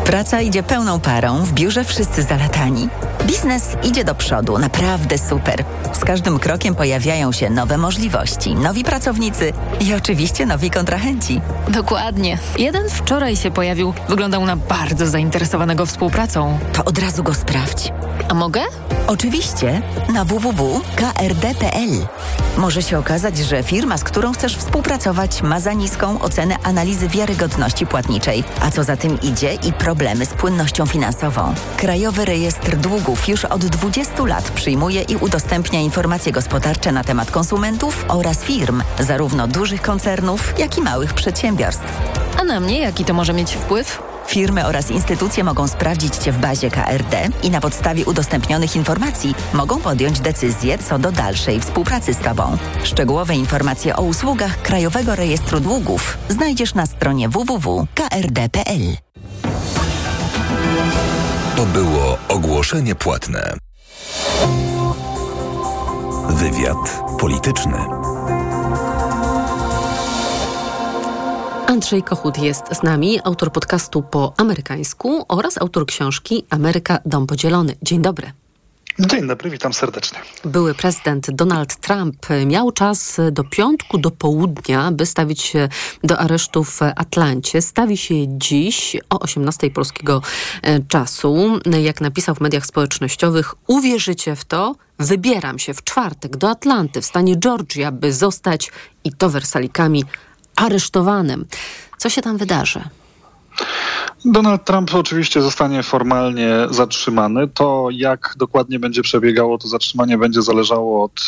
[0.05, 2.89] Praca idzie pełną parą, w biurze wszyscy zalatani.
[3.27, 5.63] Biznes idzie do przodu, naprawdę super.
[5.93, 11.41] Z każdym krokiem pojawiają się nowe możliwości, nowi pracownicy i oczywiście nowi kontrahenci.
[11.67, 12.37] Dokładnie.
[12.57, 16.59] Jeden wczoraj się pojawił, wyglądał na bardzo zainteresowanego współpracą.
[16.73, 17.91] To od razu go sprawdź.
[18.29, 18.61] A mogę?
[19.07, 19.81] Oczywiście
[20.13, 21.89] na www.krd.pl.
[22.57, 27.85] Może się okazać, że firma, z którą chcesz współpracować, ma za niską ocenę analizy wiarygodności
[27.85, 31.53] płatniczej, a co za tym idzie i problemy z płynnością finansową.
[31.77, 38.05] Krajowy Rejestr Długów już od 20 lat przyjmuje i udostępnia informacje gospodarcze na temat konsumentów
[38.07, 41.99] oraz firm, zarówno dużych koncernów, jak i małych przedsiębiorstw.
[42.39, 44.01] A na mnie jaki to może mieć wpływ?
[44.27, 49.79] Firmy oraz instytucje mogą sprawdzić Cię w bazie KRD i na podstawie udostępnionych informacji mogą
[49.81, 52.57] podjąć decyzję co do dalszej współpracy z Tobą.
[52.83, 59.10] Szczegółowe informacje o usługach Krajowego Rejestru Długów znajdziesz na stronie www.krd.pl.
[61.55, 63.53] To było ogłoszenie płatne.
[66.29, 67.77] Wywiad polityczny.
[71.67, 77.75] Andrzej Kochut jest z nami, autor podcastu po amerykańsku oraz autor książki Ameryka Dom Podzielony.
[77.81, 78.40] Dzień dobry.
[78.99, 80.19] Dzień dobry, witam serdecznie.
[80.45, 85.69] Były prezydent Donald Trump miał czas do piątku do południa, by stawić się
[86.03, 87.61] do aresztu w Atlancie.
[87.61, 90.21] Stawi się dziś o 18 polskiego
[90.61, 91.59] e, czasu.
[91.81, 97.05] Jak napisał w mediach społecznościowych, uwierzycie w to, wybieram się w czwartek do Atlanty w
[97.05, 98.71] stanie Georgia, by zostać
[99.03, 100.03] i to wersalikami
[100.55, 101.45] aresztowanym.
[101.97, 102.83] Co się tam wydarzy?
[104.25, 107.47] Donald Trump oczywiście zostanie formalnie zatrzymany.
[107.47, 111.21] To, jak dokładnie będzie przebiegało to zatrzymanie, będzie zależało od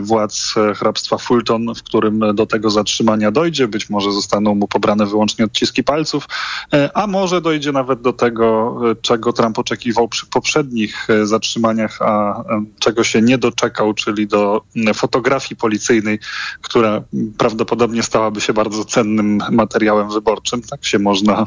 [0.00, 3.68] władz hrabstwa Fulton, w którym do tego zatrzymania dojdzie.
[3.68, 6.28] Być może zostaną mu pobrane wyłącznie odciski palców,
[6.72, 12.02] e, a może dojdzie nawet do tego, e, czego Trump oczekiwał przy poprzednich e, zatrzymaniach,
[12.02, 12.44] a
[12.78, 14.62] czego się nie doczekał, czyli do
[14.94, 16.18] fotografii policyjnej,
[16.62, 17.02] która
[17.38, 20.62] prawdopodobnie stałaby się bardzo cennym materiałem wyborczym.
[20.62, 21.46] Tak się można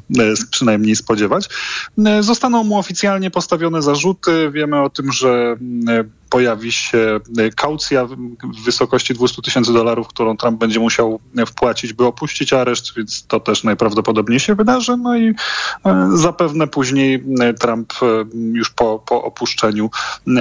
[0.52, 1.50] przynajmniej najmniej spodziewać.
[2.06, 4.52] E, zostaną mu oficjalnie postawione zarzuty.
[4.52, 5.56] Wiemy o tym, że
[5.90, 11.94] e, pojawi się e, kaucja w wysokości 200 tysięcy dolarów, którą Trump będzie musiał wpłacić,
[11.94, 14.98] by opuścić areszt, więc to też najprawdopodobniej się wydarzy.
[14.98, 15.34] No i
[16.14, 17.24] zapewne później
[17.60, 17.94] Trump
[18.54, 19.90] już po, po opuszczeniu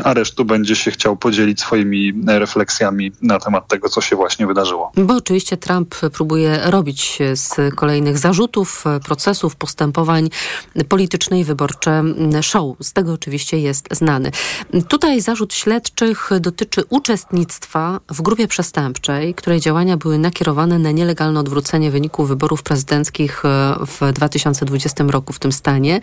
[0.04, 4.92] aresztu będzie się chciał podzielić swoimi refleksjami na temat tego, co się właśnie wydarzyło.
[4.96, 10.28] Bo oczywiście Trump próbuje robić z kolejnych zarzutów, procesów, postępowań
[10.88, 12.04] polityczne i wyborcze
[12.42, 12.76] show.
[12.80, 14.30] Z tego oczywiście jest znany.
[14.88, 21.90] Tutaj zarzut śledczych dotyczy uczestnictwa w grupie przestępczej, której działania były nakierowane na nielegalne odwrócenie
[21.90, 26.00] wyników wyborów prezydenckich e, w 2020 roku w tym stanie.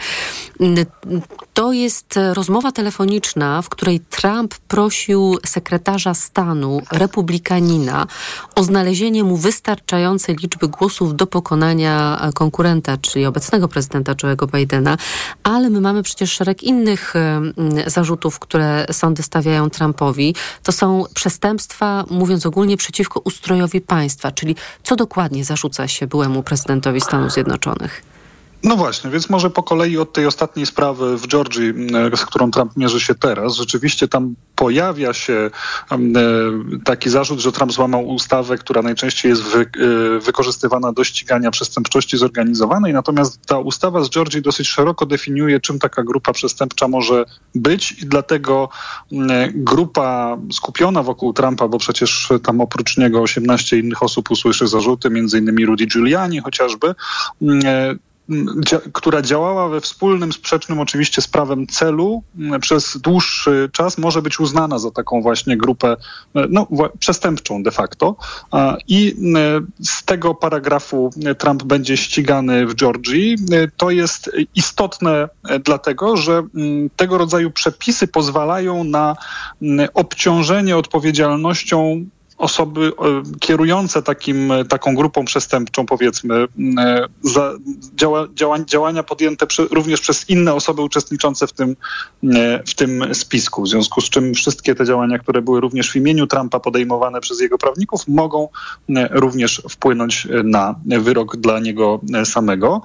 [1.54, 8.08] To jest rozmowa telefoniczna, w której Trump prosił sekretarza stanu republikanina
[8.56, 14.98] o znalezienie mu wystarczającej liczby głosów do pokonania konkurenta, czyli obecnego prezydenta Joe'ego Bidena,
[15.44, 17.14] ale my mamy przecież szereg innych
[17.88, 20.36] zarzutów, które sądy stawiają Trumpowi.
[20.64, 27.02] To są przestępstwa, mówiąc ogólnie, przeciwko ustrojowi państwa, czyli co dokładnie zarzuca się byłemu prezydentowi
[27.02, 28.17] Stanów Zjednoczonych?
[28.64, 31.74] No właśnie, więc może po kolei od tej ostatniej sprawy w Georgii,
[32.16, 35.50] z którą Trump mierzy się teraz, rzeczywiście tam pojawia się
[35.92, 35.98] e,
[36.86, 42.18] taki zarzut, że Trump złamał ustawę, która najczęściej jest wy, e, wykorzystywana do ścigania przestępczości
[42.18, 47.92] zorganizowanej, natomiast ta ustawa z Georgii dosyć szeroko definiuje, czym taka grupa przestępcza może być
[47.92, 48.70] i dlatego
[49.54, 55.40] grupa skupiona wokół Trumpa, bo przecież tam oprócz niego 18 innych osób usłyszy zarzuty, między
[55.40, 56.96] innymi Rudy Giuliani chociażby,
[58.94, 62.24] która działała we wspólnym, sprzecznym oczywiście z prawem celu
[62.62, 65.96] przez dłuższy czas, może być uznana za taką właśnie grupę
[66.36, 66.68] e, no,
[67.00, 68.16] przestępczą de facto.
[68.88, 69.16] I
[69.80, 73.36] z tego paragrafu Trump będzie ścigany w Georgii.
[73.52, 76.44] E, to jest istotne e, dlatego, że
[76.96, 79.16] tego rodzaju przepisy pozwalają na
[79.94, 82.06] obciążenie odpowiedzialnością
[82.38, 86.48] osoby e, kierujące takim, e, taką grupą przestępczą, powiedzmy,
[86.78, 87.54] e, za
[87.96, 91.76] działa, działa, działania podjęte przy, również przez inne osoby uczestniczące w tym,
[92.68, 93.64] w tym spisku.
[93.64, 97.42] W związku z czym wszystkie te działania, które były również w imieniu Trumpa podejmowane przez
[97.42, 98.50] jego prawników, mogą
[99.12, 102.82] również wpłynąć na wyrok dla niego samego.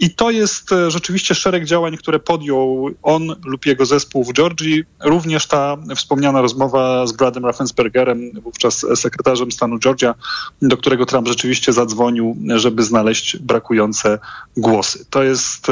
[0.00, 4.84] I to jest rzeczywiście szereg działań, które podjął on lub jego zespół w Georgii.
[5.04, 10.14] Również ta wspomniana rozmowa z Bradem Raffenspergerem, wówczas z sekretarzem stanu Georgia,
[10.62, 14.18] do którego Trump rzeczywiście zadzwonił, żeby znaleźć brakujące
[14.56, 15.06] głosy.
[15.10, 15.68] To jest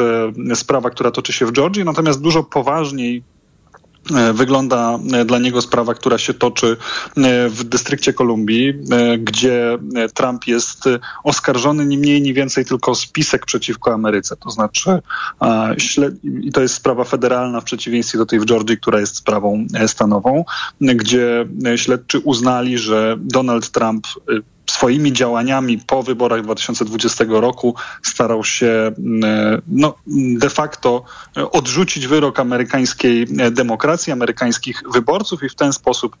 [0.51, 3.23] e, sprawa, która toczy się w Georgii, natomiast dużo poważniej
[4.33, 6.77] wygląda e, dla niego sprawa, która się toczy
[7.49, 8.73] w dystrykcie Kolumbii,
[9.19, 9.77] gdzie
[10.13, 10.83] Trump jest
[11.23, 14.35] oskarżony ni mniej, ni więcej tylko o spisek przeciwko Ameryce.
[14.35, 15.01] To znaczy,
[16.41, 20.45] i to jest sprawa federalna w przeciwieństwie do tej w Georgii, która jest sprawą stanową,
[20.81, 24.07] gdzie śledczy uznali, że Donald Trump
[24.73, 29.95] swoimi działaniami po wyborach 2020 roku starał się mm, no,
[30.37, 31.03] de facto
[31.51, 36.17] odrzucić wyrok amerykańskiej demokracji, amerykańskich wyborców i w ten sposób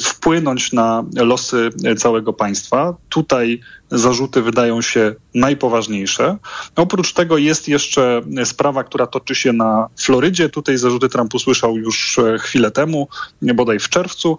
[0.00, 2.94] wpłynąć na losy całego państwa.
[3.08, 6.36] Tutaj zarzuty wydają się najpoważniejsze.
[6.76, 10.48] Oprócz tego jest jeszcze sprawa, która toczy się na Florydzie.
[10.48, 13.08] Tutaj zarzuty Trump usłyszał już chwilę temu,
[13.42, 14.38] bodaj w czerwcu.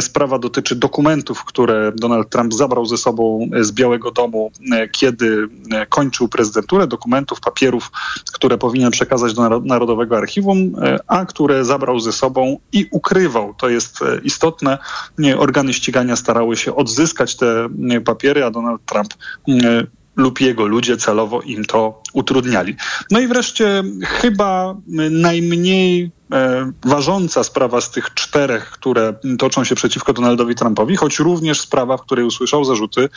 [0.00, 4.52] Sprawa dotyczy dokumentów, które Donald Trump zabrał ze sobą z Białego Domu,
[4.92, 5.48] kiedy
[5.88, 7.90] kończył prezydenturę, dokumentów, papierów,
[8.32, 10.72] które powinien przekazać do Narodowego Archiwum,
[11.06, 13.54] a które zabrał ze sobą i ukrywał.
[13.54, 14.00] To jest
[14.32, 14.78] istotne.
[15.38, 17.68] Organy ścigania starały się odzyskać te
[18.04, 19.14] papiery, a Donald Trump
[20.16, 22.76] lub jego ludzie celowo im to utrudniali.
[23.10, 24.74] No i wreszcie chyba
[25.10, 26.10] najmniej
[26.84, 32.02] ważąca sprawa z tych czterech, które toczą się przeciwko Donaldowi Trumpowi, choć również sprawa, w
[32.02, 33.08] której usłyszał zarzuty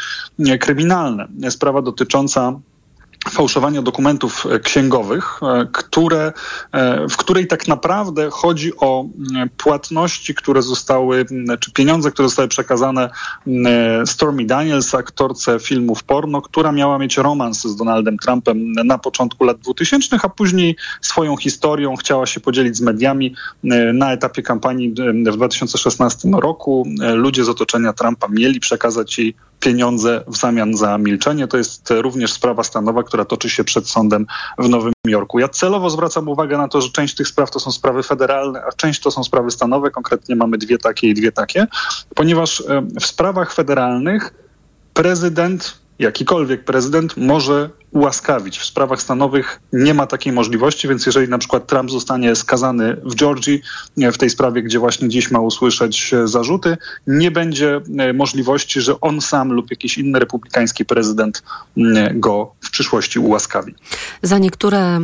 [0.60, 1.28] kryminalne.
[1.49, 2.60] Sprawa dotycząca
[3.29, 6.33] fałszowania dokumentów e, księgowych, e, które,
[6.71, 9.05] e, w której tak naprawdę chodzi o
[9.57, 11.25] płatności, które zostały,
[11.59, 13.09] czy pieniądze, które zostały przekazane
[14.05, 19.59] Stormy Daniels, aktorce filmów porno, która miała mieć romans z Donaldem Trumpem na początku lat
[19.59, 23.35] 2000, a później swoją historią chciała się podzielić z mediami
[23.93, 24.93] na etapie kampanii
[25.31, 26.88] w 2016 roku.
[27.13, 29.35] Ludzie z otoczenia Trumpa mieli przekazać jej
[29.65, 31.47] pieniądze w zamian za milczenie.
[31.47, 34.25] To jest również sprawa stanowa, która toczy się przed sądem
[34.58, 35.39] w Nowym Jorku.
[35.39, 38.71] Ja celowo zwracam uwagę na to, że część tych spraw to są sprawy federalne, a
[38.71, 39.91] część to są sprawy stanowe.
[39.91, 41.67] Konkretnie mamy dwie takie i dwie takie,
[42.15, 44.34] ponieważ e, w sprawach federalnych
[44.93, 48.60] prezydent jakikolwiek prezydent może ułaskawić.
[48.60, 53.15] W sprawach stanowych nie ma takiej możliwości, więc jeżeli na przykład Trump zostanie skazany w
[53.15, 53.62] Georgii,
[53.97, 56.77] w tej sprawie, gdzie właśnie dziś ma usłyszeć e, zarzuty,
[57.08, 61.43] nie będzie e, możliwości, że on sam lub jakiś inny republikański prezydent
[62.13, 63.75] go w przyszłości ułaskawi.
[64.21, 64.99] Za niektóre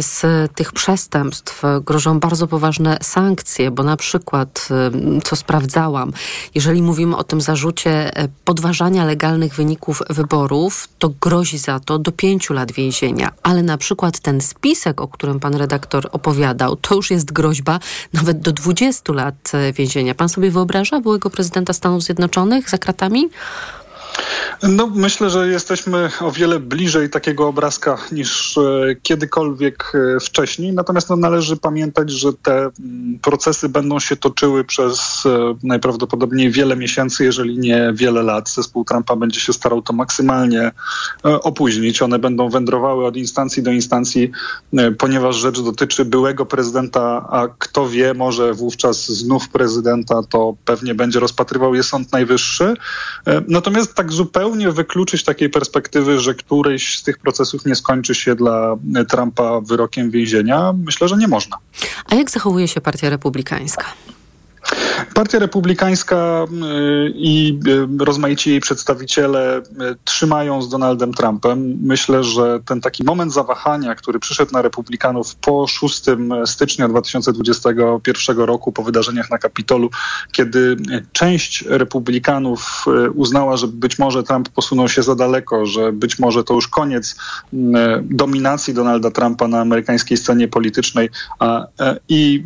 [0.00, 0.22] z
[0.54, 4.68] tych przestępstw grożą bardzo poważne sankcje, bo na przykład,
[5.24, 6.12] co sprawdzałam,
[6.54, 12.12] jeżeli mówimy o tym zarzucie e, podważania legalnych wyników wyborów, to grozi za to do
[12.12, 16.94] pięciu pięciu lat więzienia, ale na przykład ten spisek, o którym pan redaktor opowiadał, to
[16.94, 17.80] już jest groźba
[18.12, 20.14] nawet do 20 lat e, więzienia.
[20.14, 23.28] Pan sobie wyobraża byłego prezydenta Stanów Zjednoczonych za kratami?
[24.68, 30.72] No, myślę, że jesteśmy o wiele bliżej takiego obrazka niż e, kiedykolwiek e, wcześniej.
[30.72, 36.76] Natomiast no, należy pamiętać, że te mm, procesy będą się toczyły przez e, najprawdopodobniej wiele
[36.76, 38.50] miesięcy, jeżeli nie wiele lat.
[38.50, 40.70] Zespół Trumpa będzie się starał to maksymalnie
[41.22, 42.02] opóźnić.
[42.02, 44.30] One będą wędrowały od instancji do instancji,
[44.98, 51.20] ponieważ rzecz dotyczy byłego prezydenta, a kto wie, może wówczas znów prezydenta, to pewnie będzie
[51.20, 52.74] rozpatrywał je Sąd Najwyższy.
[53.48, 58.76] Natomiast tak zupełnie wykluczyć takiej perspektywy, że któryś z tych procesów nie skończy się dla
[59.08, 61.56] Trumpa wyrokiem więzienia, myślę, że nie można.
[62.10, 63.84] A jak zachowuje się Partia Republikańska?
[65.14, 67.58] Partia Republikańska y, i
[68.00, 69.62] y, rozmaici jej przedstawiciele y,
[70.04, 71.78] trzymają z Donaldem Trumpem.
[71.82, 76.04] Myślę, że ten taki moment zawahania, który przyszedł na Republikanów po 6
[76.46, 79.90] stycznia 2021 roku, po wydarzeniach na Kapitolu,
[80.32, 80.76] kiedy
[81.12, 82.84] część Republikanów
[83.14, 87.16] uznała, że być może Trump posunął się za daleko, że być może to już koniec
[88.02, 91.10] dominacji Donalda Trumpa na amerykańskiej scenie politycznej
[92.08, 92.44] i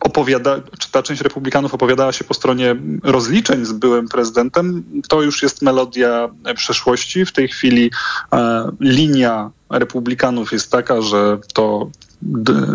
[0.00, 5.42] opowiada, czy ta część Republikanów opowiadała się po stronie rozliczeń z byłym prezydentem, to już
[5.42, 7.26] jest melodia przeszłości.
[7.26, 7.90] W tej chwili
[8.32, 11.90] e, linia Republikanów jest taka, że to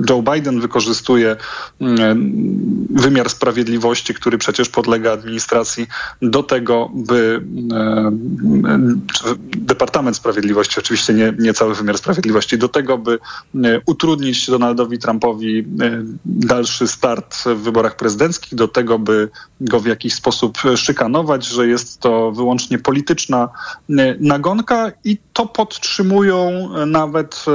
[0.10, 1.36] Joe Biden wykorzystuje
[1.82, 5.88] mm, wymiar sprawiedliwości, który przecież podlega administracji,
[6.22, 7.42] do tego, by
[7.74, 8.12] e,
[9.56, 13.20] Departament Sprawiedliwości, oczywiście nie, nie cały wymiar sprawiedliwości, do tego, by
[13.56, 15.64] e, utrudnić Donaldowi Trumpowi e,
[16.26, 19.30] dalszy start w wyborach prezydenckich, do tego, by
[19.62, 23.50] go w jakiś sposób szykanować, że jest to wyłącznie polityczna
[24.20, 27.46] nagonka i to podtrzymują nawet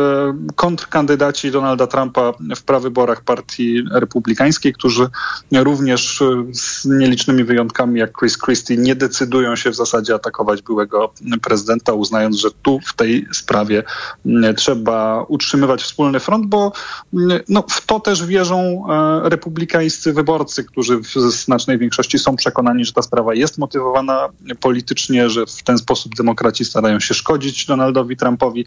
[0.57, 5.07] kontrkandydaci Donalda Donalda Trumpa w prawyborach partii republikańskiej, którzy
[5.53, 11.13] również z nielicznymi wyjątkami jak Chris Christie nie decydują się w zasadzie atakować byłego
[11.43, 13.83] prezydenta, uznając, że tu w tej sprawie
[14.57, 16.73] trzeba utrzymywać wspólny front, bo
[17.49, 22.93] no, w to też wierzą e, republikańscy wyborcy, którzy w znacznej większości są przekonani, że
[22.93, 24.29] ta sprawa jest motywowana
[24.61, 28.67] politycznie, że w ten sposób demokraci starają się szkodzić Donaldowi Trumpowi,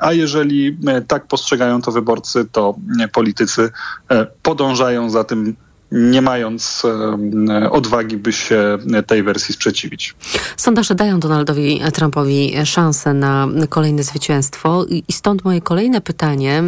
[0.00, 2.74] a jeżeli tak postrzegają to wyborcy, to
[3.12, 3.70] politycy
[4.08, 5.56] e, podążają za tym
[5.92, 10.14] nie mając e, odwagi, by się tej wersji sprzeciwić.
[10.56, 16.62] Sondaże dają Donaldowi Trumpowi szansę na kolejne zwycięstwo i stąd moje kolejne pytanie,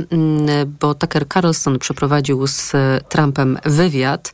[0.81, 2.73] bo Tucker Carlson przeprowadził z
[3.09, 4.33] Trumpem wywiad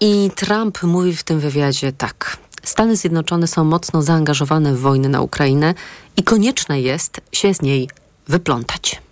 [0.00, 2.36] i Trump mówi w tym wywiadzie tak.
[2.62, 5.74] Stany Zjednoczone są mocno zaangażowane w wojnę na Ukrainę
[6.16, 7.88] i konieczne jest się z niej
[8.28, 9.05] wyplątać.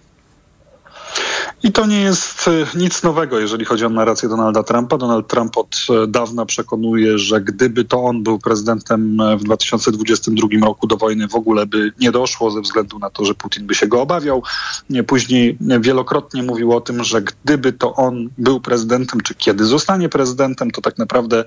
[1.65, 4.99] I to nie jest e, nic nowego, jeżeli chodzi o narrację Donalda Trumpa.
[4.99, 10.49] Donald Trump od e, dawna przekonuje, że gdyby to on był prezydentem e, w 2022
[10.65, 13.75] roku do wojny w ogóle by nie doszło ze względu na to, że Putin by
[13.75, 14.43] się go obawiał.
[15.07, 20.71] Później wielokrotnie mówił o tym, że gdyby to on był prezydentem, czy kiedy zostanie prezydentem,
[20.71, 21.45] to tak naprawdę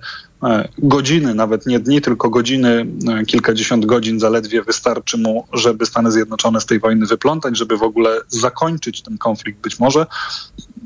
[0.77, 2.86] godziny, nawet nie dni, tylko godziny,
[3.27, 8.19] kilkadziesiąt godzin zaledwie wystarczy mu, żeby Stany Zjednoczone z tej wojny wyplątać, żeby w ogóle
[8.27, 10.06] zakończyć ten konflikt być może.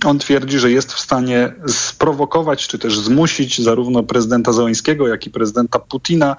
[0.05, 5.29] On twierdzi, że jest w stanie sprowokować czy też zmusić zarówno prezydenta Załęskiego, jak i
[5.29, 6.35] prezydenta Putina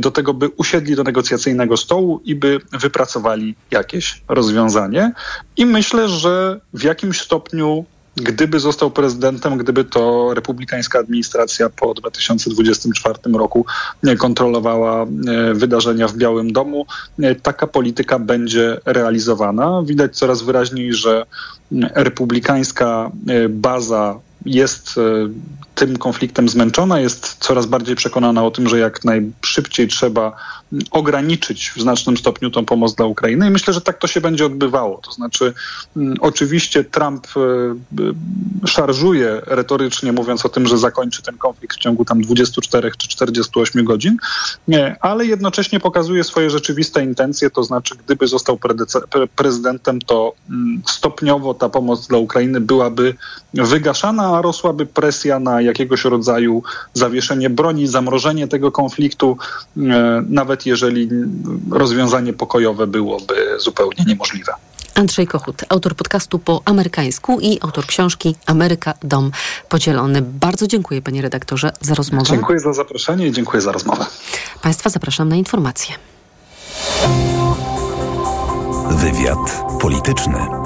[0.00, 5.12] do tego, by usiedli do negocjacyjnego stołu i by wypracowali jakieś rozwiązanie.
[5.56, 7.84] I myślę, że w jakimś stopniu
[8.16, 13.66] gdyby został prezydentem, gdyby to republikańska administracja po 2024 roku
[14.18, 15.06] kontrolowała e,
[15.54, 16.86] wydarzenia w Białym Domu,
[17.22, 19.82] e, taka polityka będzie realizowana.
[19.84, 21.26] Widać coraz wyraźniej, że
[21.94, 24.94] republikańska e, baza jest
[25.74, 30.36] tym konfliktem zmęczona, jest coraz bardziej przekonana o tym, że jak najszybciej trzeba
[30.90, 34.46] ograniczyć w znacznym stopniu tą pomoc dla Ukrainy i myślę, że tak to się będzie
[34.46, 35.00] odbywało.
[35.04, 35.54] To znaczy,
[35.96, 41.80] mm, oczywiście Trump e, e, szarżuje retorycznie, mówiąc o tym, że zakończy ten konflikt w
[41.80, 44.16] ciągu tam 24 czy 48 godzin,
[45.00, 48.58] ale jednocześnie pokazuje swoje rzeczywiste intencje, to znaczy, gdyby został
[49.36, 53.14] prezydentem, to mm, stopniowo ta pomoc dla Ukrainy byłaby
[53.54, 56.62] wygaszana, a rosłaby presja na jakiegoś rodzaju
[56.94, 59.36] zawieszenie broni, zamrożenie tego konfliktu,
[59.76, 60.24] e,
[60.66, 61.08] jeżeli
[61.70, 64.52] rozwiązanie pokojowe byłoby zupełnie niemożliwe.
[64.94, 69.30] Andrzej Kochut, autor podcastu po amerykańsku i autor książki Ameryka Dom
[69.68, 70.22] Podzielony.
[70.22, 72.26] Bardzo dziękuję panie redaktorze za rozmowę.
[72.30, 74.06] Dziękuję za zaproszenie i dziękuję za rozmowę.
[74.62, 75.94] Państwa zapraszam na informacje.
[78.90, 80.65] Wywiad polityczny.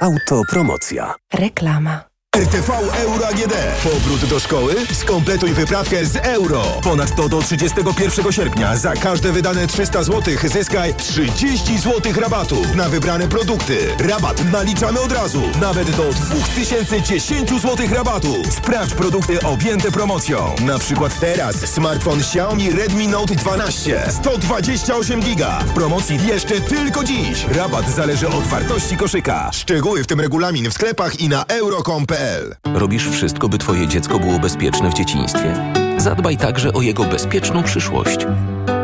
[0.00, 1.14] Autopromocja.
[1.34, 2.15] Reklama.
[2.36, 2.70] RTV
[3.02, 3.54] Euro AGD.
[3.82, 4.74] Powrót do szkoły?
[4.92, 6.62] Skompletuj wyprawkę z euro.
[6.82, 13.28] Ponadto do 31 sierpnia za każde wydane 300 zł zyskaj 30 zł rabatu na wybrane
[13.28, 13.78] produkty.
[13.98, 15.42] Rabat naliczamy od razu.
[15.60, 18.42] Nawet do 2010 zł rabatu.
[18.50, 20.54] Sprawdź produkty objęte promocją.
[20.60, 25.58] Na przykład teraz smartfon Xiaomi Redmi Note 12 128 giga.
[25.74, 27.44] Promocji jeszcze tylko dziś.
[27.44, 29.50] Rabat zależy od wartości koszyka.
[29.52, 32.25] Szczegóły w tym regulamin w sklepach i na euro.com.pl
[32.74, 35.54] Robisz wszystko, by Twoje dziecko było bezpieczne w dzieciństwie?
[35.98, 38.26] Zadbaj także o jego bezpieczną przyszłość.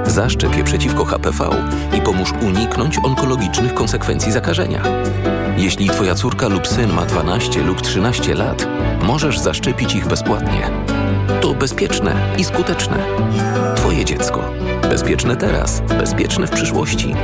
[0.07, 1.51] Zaszczep przeciwko HPV
[1.99, 4.83] i pomóż uniknąć onkologicznych konsekwencji zakażenia.
[5.57, 8.67] Jeśli Twoja córka lub syn ma 12 lub 13 lat,
[9.03, 10.71] możesz zaszczepić ich bezpłatnie.
[11.41, 12.99] To bezpieczne i skuteczne.
[13.77, 14.51] Twoje dziecko.
[14.83, 17.15] Bezpieczne teraz, bezpieczne w przyszłości.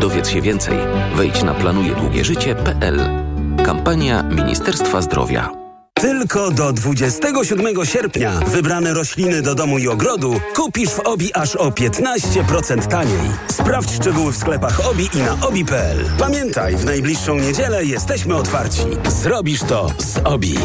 [0.00, 0.78] Dowiedz się więcej.
[1.14, 3.25] Wejdź na planujedługieżycie.pl.
[3.66, 5.50] Kampania Ministerstwa Zdrowia.
[5.94, 11.70] Tylko do 27 sierpnia wybrane rośliny do domu i ogrodu kupisz w OBI aż o
[11.70, 13.30] 15% taniej.
[13.50, 16.04] Sprawdź szczegóły w sklepach OBI i na obi.pl.
[16.18, 18.84] Pamiętaj, w najbliższą niedzielę jesteśmy otwarci.
[19.08, 20.58] Zrobisz to z OBI.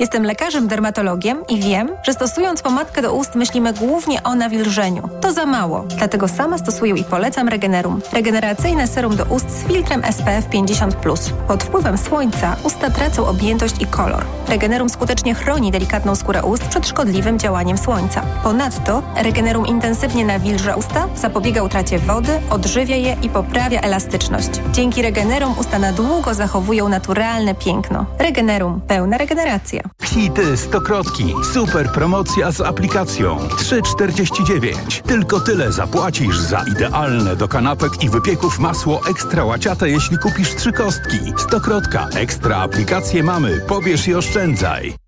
[0.00, 5.08] Jestem lekarzem dermatologiem i wiem, że stosując pomadkę do ust myślimy głównie o nawilżeniu.
[5.20, 8.00] To za mało, dlatego sama stosuję i polecam Regenerum.
[8.12, 11.32] Regeneracyjne serum do ust z filtrem SPF 50+.
[11.48, 14.24] Pod wpływem słońca usta tracą objętość i kolor.
[14.48, 18.22] Regenerum skutecznie chroni delikatną skórę ust przed szkodliwym działaniem słońca.
[18.42, 24.50] Ponadto Regenerum intensywnie nawilża usta, zapobiega utracie wody, odżywia je i poprawia elastyczność.
[24.72, 28.06] Dzięki Regenerum usta na długo zachowują naturalne piękno.
[28.18, 28.80] Regenerum.
[28.80, 29.87] Pełna regeneracja.
[30.02, 31.34] Hity stokrotki.
[31.52, 33.38] Super promocja z aplikacją.
[33.38, 35.02] 3,49.
[35.02, 40.72] Tylko tyle zapłacisz za idealne do kanapek i wypieków masło ekstra łaciate, jeśli kupisz trzy
[40.72, 41.18] kostki.
[41.38, 42.08] Stokrotka.
[42.08, 43.60] Ekstra aplikacje mamy.
[43.68, 45.07] Pobierz i oszczędzaj.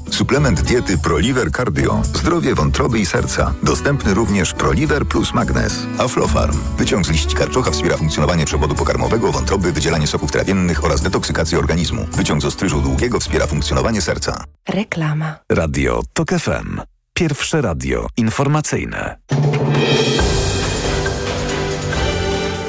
[0.11, 2.01] Suplement diety ProLiver Cardio.
[2.03, 3.53] Zdrowie wątroby i serca.
[3.63, 5.85] Dostępny również ProLiver plus Magnes.
[5.97, 6.57] Aflofarm.
[6.77, 12.05] Wyciąg z liści karczocha wspiera funkcjonowanie przewodu pokarmowego, wątroby, wydzielanie soków trawiennych oraz detoksykację organizmu.
[12.11, 14.43] Wyciąg z ostryżu długiego wspiera funkcjonowanie serca.
[14.69, 15.35] Reklama.
[15.51, 16.81] Radio TOK FM.
[17.13, 19.17] Pierwsze radio informacyjne.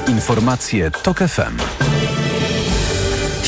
[0.09, 1.57] Informacje TOK FM.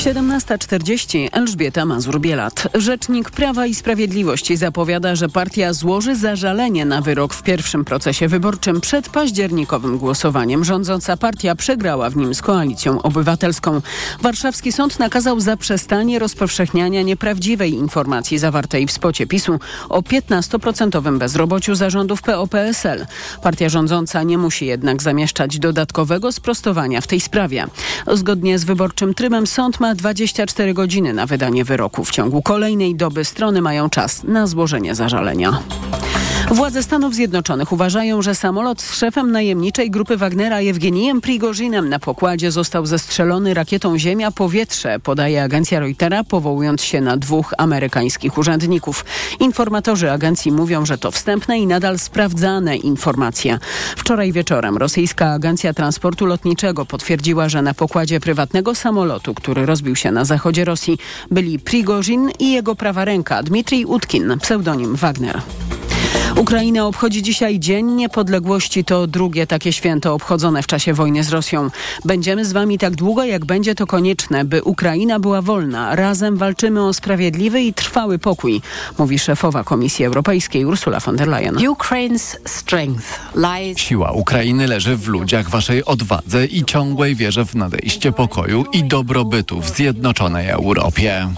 [0.05, 2.68] 17.40 Elżbieta Mazur-Bielat.
[2.74, 8.80] Rzecznik Prawa i Sprawiedliwości zapowiada, że partia złoży zażalenie na wyrok w pierwszym procesie wyborczym
[8.80, 10.64] przed październikowym głosowaniem.
[10.64, 13.80] Rządząca partia przegrała w nim z Koalicją Obywatelską.
[14.20, 22.22] Warszawski sąd nakazał zaprzestanie rozpowszechniania nieprawdziwej informacji zawartej w spocie PiSu o 15% bezrobociu zarządów
[22.22, 23.07] PO-PSL.
[23.42, 27.66] Partia rządząca nie musi jednak zamieszczać dodatkowego sprostowania w tej sprawie.
[28.12, 32.05] Zgodnie z wyborczym trybem sąd ma 24 godziny na wydanie wyroku.
[32.05, 35.62] W ciągu kolejnej doby strony mają czas na złożenie zażalenia.
[36.51, 42.51] Władze Stanów Zjednoczonych uważają, że samolot z szefem najemniczej grupy Wagnera Jewgenijem Prigozinem na pokładzie
[42.51, 49.05] został zestrzelony rakietą Ziemia-Powietrze, podaje agencja Reutera, powołując się na dwóch amerykańskich urzędników.
[49.40, 53.59] Informatorzy agencji mówią, że to wstępne i nadal sprawdzane informacje.
[53.97, 60.11] Wczoraj wieczorem rosyjska agencja transportu lotniczego potwierdziła, że na pokładzie prywatnego samolotu, który rozbił się
[60.11, 60.99] na zachodzie Rosji,
[61.30, 65.40] byli Prigozin i jego prawa ręka Dmitrij Utkin, pseudonim Wagner.
[66.37, 68.85] Ukraina obchodzi dzisiaj Dzień Niepodległości.
[68.85, 71.70] To drugie takie święto obchodzone w czasie wojny z Rosją.
[72.05, 75.97] Będziemy z wami tak długo, jak będzie to konieczne, by Ukraina była wolna.
[75.97, 78.61] Razem walczymy o sprawiedliwy i trwały pokój,
[78.99, 81.59] mówi szefowa Komisji Europejskiej Ursula von der Leyen.
[83.76, 89.61] Siła Ukrainy leży w ludziach, waszej odwadze i ciągłej wierze w nadejście pokoju i dobrobytu
[89.61, 91.28] w zjednoczonej Europie.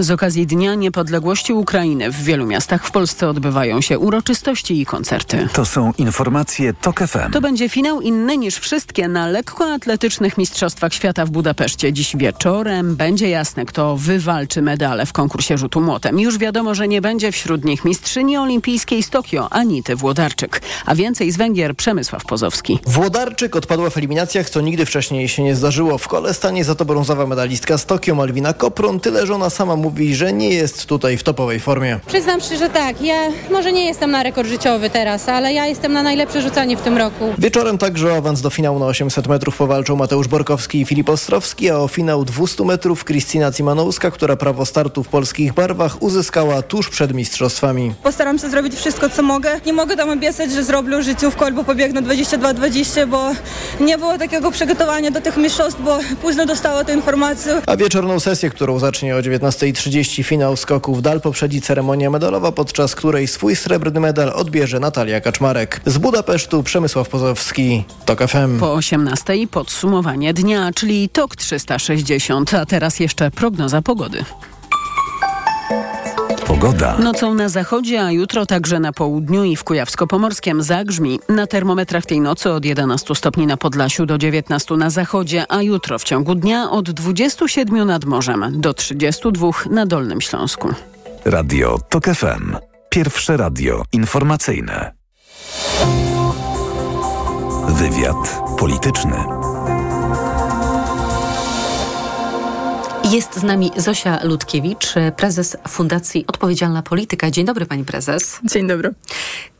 [0.00, 5.48] Z okazji Dnia Niepodległości Ukrainy w wielu miastach w Polsce odbywają się uroczystości i koncerty.
[5.52, 7.30] To są informacje TOK FM.
[7.32, 11.92] To będzie finał inny niż wszystkie na lekkoatletycznych Mistrzostwach Świata w Budapeszcie.
[11.92, 16.20] Dziś wieczorem będzie jasne, kto wywalczy medale w konkursie rzutu młotem.
[16.20, 20.62] Już wiadomo, że nie będzie wśród nich mistrzyni olimpijskiej z Tokio, Anity Włodarczyk.
[20.86, 22.78] A więcej z Węgier Przemysław Pozowski.
[22.86, 25.98] Włodarczyk odpadła w eliminacjach, co nigdy wcześniej się nie zdarzyło.
[25.98, 29.00] W kole stanie za to brązowa medalistka z Tokio, Malwina Kopron.
[29.00, 32.00] Tyle, że ona sama mówi, że nie jest tutaj w topowej formie.
[32.24, 36.02] Przyznam szczerze tak, ja może nie jestem na rekord życiowy teraz, ale ja jestem na
[36.02, 37.24] najlepsze rzucanie w tym roku.
[37.38, 41.70] Wieczorem także o awans do finału na 800 metrów powalczą Mateusz Borkowski i Filip Ostrowski,
[41.70, 46.88] a o finał 200 metrów Krystyna Cimanowska, która prawo startu w polskich barwach uzyskała tuż
[46.90, 47.94] przed mistrzostwami.
[48.02, 49.60] Postaram się zrobić wszystko, co mogę.
[49.66, 53.30] Nie mogę tam obiecać, że zrobię życiówkę albo pobiegnę 22-20, bo
[53.80, 57.62] nie było takiego przygotowania do tych mistrzostw, bo późno dostała tę informację.
[57.66, 63.26] A wieczorną sesję, którą zacznie o 19.30 finał skoków dal poprzedzi ceremonia medalowa, podczas której
[63.26, 65.80] swój srebrny medal odbierze Natalia Kaczmarek.
[65.86, 68.58] Z Budapesztu Przemysław Pozowski, TOK FM.
[68.60, 74.24] Po 18 podsumowanie dnia, czyli TOK 360, a teraz jeszcze prognoza pogody.
[76.46, 76.98] Pogoda.
[76.98, 81.20] Nocą na zachodzie, a jutro także na południu i w Kujawsko-Pomorskiem zagrzmi.
[81.28, 85.98] Na termometrach tej nocy od 11 stopni na Podlasiu do 19 na zachodzie, a jutro
[85.98, 90.74] w ciągu dnia od 27 nad morzem do 32 na Dolnym Śląsku.
[91.24, 92.56] Radio TOK FM.
[92.88, 94.94] Pierwsze radio informacyjne.
[97.68, 99.16] Wywiad polityczny.
[103.10, 107.30] Jest z nami Zosia Ludkiewicz, prezes Fundacji Odpowiedzialna Polityka.
[107.30, 108.40] Dzień dobry, pani prezes.
[108.44, 108.94] Dzień dobry.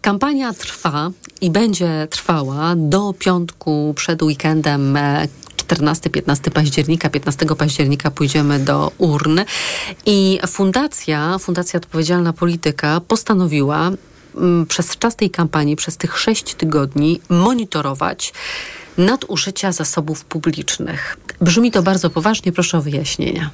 [0.00, 1.10] Kampania trwa
[1.40, 4.98] i będzie trwała do piątku przed weekendem
[5.56, 7.10] 14-15 października.
[7.10, 9.40] 15 października pójdziemy do urn
[10.06, 13.90] i Fundacja, Fundacja Odpowiedzialna Polityka postanowiła
[14.36, 18.32] m, przez czas tej kampanii, przez tych sześć tygodni monitorować
[18.98, 21.16] nadużycia zasobów publicznych.
[21.40, 23.50] Brzmi to bardzo poważnie, proszę o wyjaśnienia.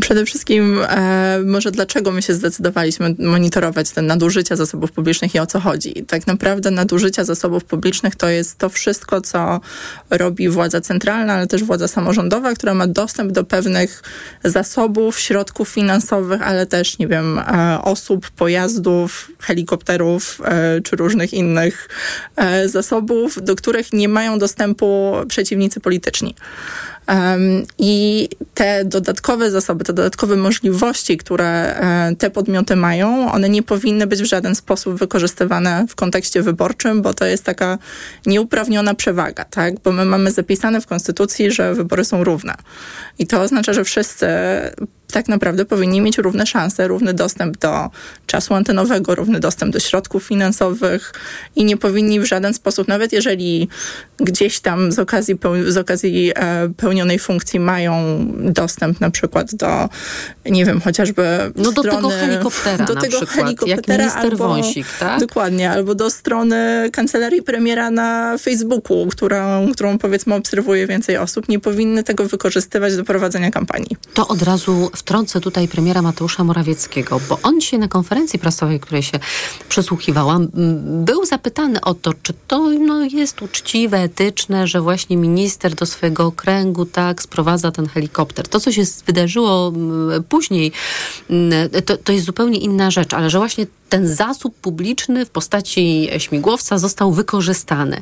[0.00, 5.46] Przede wszystkim e, może dlaczego my się zdecydowaliśmy monitorować te nadużycia zasobów publicznych i o
[5.46, 6.04] co chodzi.
[6.04, 9.60] Tak naprawdę nadużycia zasobów publicznych to jest to wszystko, co
[10.10, 14.02] robi władza centralna, ale też władza samorządowa, która ma dostęp do pewnych
[14.44, 21.88] zasobów, środków finansowych, ale też, nie wiem, e, osób, pojazdów, helikopterów e, czy różnych innych
[22.36, 24.69] e, zasobów, do których nie mają dostępu
[25.28, 26.34] przeciwnicy polityczni.
[27.78, 34.06] I te dodatkowe zasoby, te dodatkowe możliwości, które e, te podmioty mają, one nie powinny
[34.06, 37.78] być w żaden sposób wykorzystywane w kontekście wyborczym, bo to jest taka
[38.26, 39.80] nieuprawniona przewaga, tak?
[39.80, 42.54] Bo my mamy zapisane w Konstytucji, że wybory są równe.
[43.18, 44.26] I to oznacza, że wszyscy
[45.10, 47.90] tak naprawdę powinni mieć równe szanse, równy dostęp do
[48.26, 51.12] czasu antenowego, równy dostęp do środków finansowych
[51.56, 53.68] i nie powinni w żaden sposób, nawet jeżeli
[54.20, 55.38] gdzieś tam z okazji,
[55.68, 59.88] z okazji e, pełnionej funkcji mają dostęp na przykład do,
[60.46, 64.48] nie wiem, chociażby No do strony, tego helikoptera do tego przykład, jak helikoptera minister albo,
[64.48, 65.20] Wąsik, tak?
[65.20, 71.60] Dokładnie, albo do strony kancelarii premiera na Facebooku, którą, którą powiedzmy obserwuje więcej osób, nie
[71.60, 73.96] powinny tego wykorzystywać do prowadzenia kampanii.
[74.14, 79.02] To od razu wtrącę tutaj premiera Mateusza Morawieckiego, bo on dzisiaj na konferencji prasowej, której
[79.02, 79.18] się
[79.68, 85.74] przesłuchiwałam, m, był zapytany o to, czy to no, jest uczciwe, etyczne, że właśnie minister
[85.74, 88.48] do swojego okręgu tak sprowadza ten helikopter.
[88.48, 89.72] To, co się wydarzyło
[90.28, 90.72] później,
[91.86, 96.78] to, to jest zupełnie inna rzecz, ale że właśnie ten zasób publiczny w postaci śmigłowca
[96.78, 98.00] został wykorzystany.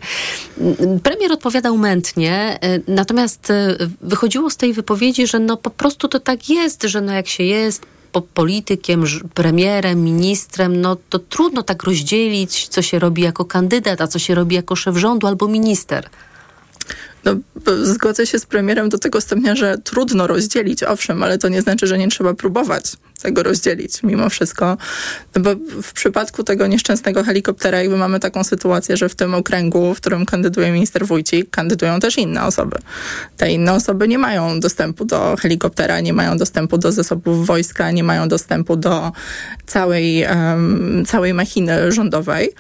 [1.03, 6.21] Premier odpowiadał mętnie, y, natomiast y, wychodziło z tej wypowiedzi, że no po prostu to
[6.21, 11.83] tak jest, że no jak się jest po- politykiem, premierem, ministrem, no to trudno tak
[11.83, 16.09] rozdzielić, co się robi jako kandydat, a co się robi jako szef rządu albo minister.
[17.25, 17.37] No,
[17.83, 21.87] zgodzę się z premierem do tego stopnia, że trudno rozdzielić, owszem, ale to nie znaczy,
[21.87, 22.85] że nie trzeba próbować
[23.23, 24.77] tego rozdzielić mimo wszystko.
[25.37, 25.51] No bo
[25.83, 30.27] w przypadku tego nieszczęsnego helikoptera jakby mamy taką sytuację, że w tym okręgu, w którym
[30.27, 32.77] kandyduje minister Wójcik, kandydują też inne osoby.
[33.37, 38.05] Te inne osoby nie mają dostępu do helikoptera, nie mają dostępu do zasobów wojska, nie
[38.05, 39.13] mają dostępu do
[39.67, 42.51] całej, em, całej machiny rządowej.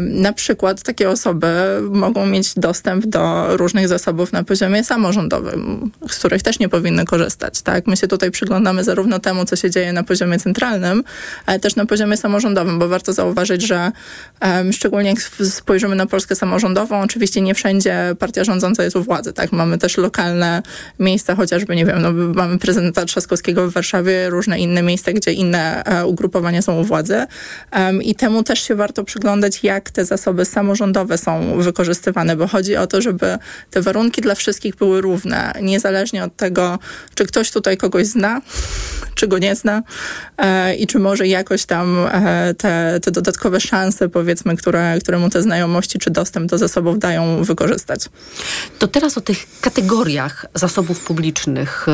[0.00, 1.48] Na przykład takie osoby
[1.90, 7.62] mogą mieć dostęp do różnych zasobów na poziomie samorządowym, z których też nie powinny korzystać.
[7.62, 7.86] Tak?
[7.86, 11.04] My się tutaj przyglądamy zarówno temu, co się dzieje na poziomie centralnym,
[11.46, 13.92] ale też na poziomie samorządowym, bo warto zauważyć, że
[14.40, 19.02] em, szczególnie jak sp- spojrzymy na Polskę samorządową, oczywiście nie wszędzie partia rządząca jest u
[19.02, 19.32] władzy.
[19.32, 19.52] Tak?
[19.52, 20.62] Mamy też lokalne
[20.98, 25.84] miejsca, chociażby, nie wiem, no, mamy prezydenta Trzaskowskiego w Warszawie, różne inne miejsca, gdzie inne
[25.84, 27.26] e, ugrupowania są u władzy.
[27.70, 32.76] Em, I temu też się warto przyglądać, jak te zasoby samorządowe są wykorzystywane, bo chodzi
[32.76, 33.38] o to, żeby
[33.70, 36.78] te warunki dla wszystkich były równe, niezależnie od tego,
[37.14, 38.40] czy ktoś tutaj kogoś zna,
[39.14, 39.82] czy go nie zna
[40.38, 45.30] e, i czy może jakoś tam e, te, te dodatkowe szanse, powiedzmy, które, które mu
[45.30, 48.08] te znajomości czy dostęp do zasobów dają, wykorzystać.
[48.78, 51.86] To teraz o tych kategoriach zasobów publicznych,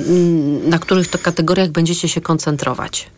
[0.00, 3.10] mm, na których to kategoriach będziecie się koncentrować.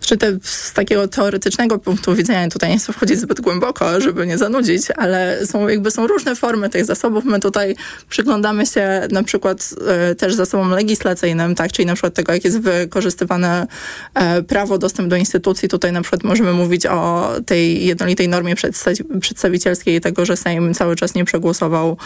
[0.00, 4.38] Czy te, z takiego teoretycznego punktu widzenia, tutaj nie chcę wchodzić zbyt głęboko, żeby nie
[4.38, 7.24] zanudzić, ale są jakby są różne formy tych zasobów.
[7.24, 7.76] My tutaj
[8.08, 12.60] przyglądamy się na przykład e, też zasobom legislacyjnym, tak, czyli na przykład tego, jak jest
[12.60, 13.66] wykorzystywane
[14.14, 15.68] e, prawo, dostęp do instytucji.
[15.68, 20.74] Tutaj na przykład możemy mówić o tej jednolitej normie przedstawi- przedstawicielskiej i tego, że Sejm
[20.74, 21.96] cały czas nie przegłosował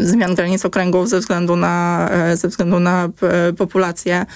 [0.00, 3.08] zmian granic okręgów ze względu na, e, ze względu na
[3.58, 4.26] populację.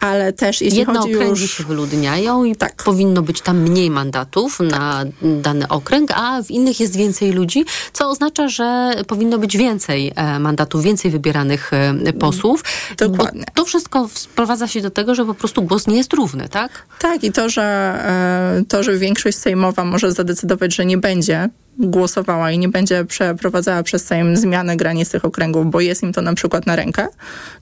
[0.00, 1.56] Ale też jeśli Jedne chodzi okręgi już...
[1.56, 2.82] się wyludniają i Tak.
[2.84, 8.10] powinno być tam mniej mandatów na dany okręg, a w innych jest więcej ludzi, co
[8.10, 12.64] oznacza, że powinno być więcej e, mandatów, więcej wybieranych e, posłów.
[12.96, 13.44] Dokładnie.
[13.46, 16.86] Bo to wszystko sprowadza się do tego, że po prostu głos nie jest równy, tak?
[16.98, 22.50] Tak, i to, że, e, to, że większość sejmowa może zadecydować, że nie będzie głosowała
[22.50, 26.34] i nie będzie przeprowadzała przez Sejm zmiany granic tych okręgów, bo jest im to na
[26.34, 27.08] przykład na rękę,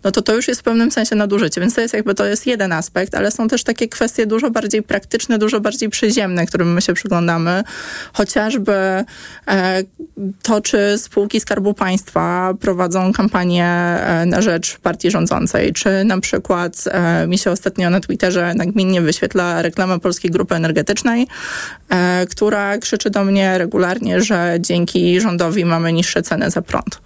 [0.04, 1.60] no to to już jest w pewnym sensie nadużycie.
[1.60, 4.82] Więc to jest jakby to jest jeden aspekt, ale są też takie kwestie dużo bardziej
[4.82, 7.64] praktyczne, dużo bardziej przyziemne, którym my się przyglądamy.
[8.12, 9.04] Chociażby e,
[10.42, 16.84] to, czy spółki Skarbu Państwa prowadzą kampanię e, na rzecz partii rządzącej, czy na przykład
[16.86, 21.26] e, mi się ostatnio na Twitterze nagminnie wyświetla reklama Polskiej Grupy Energetycznej,
[22.30, 27.03] która krzyczy do mnie regularnie, że dzięki rządowi mamy niższe ceny za prąd.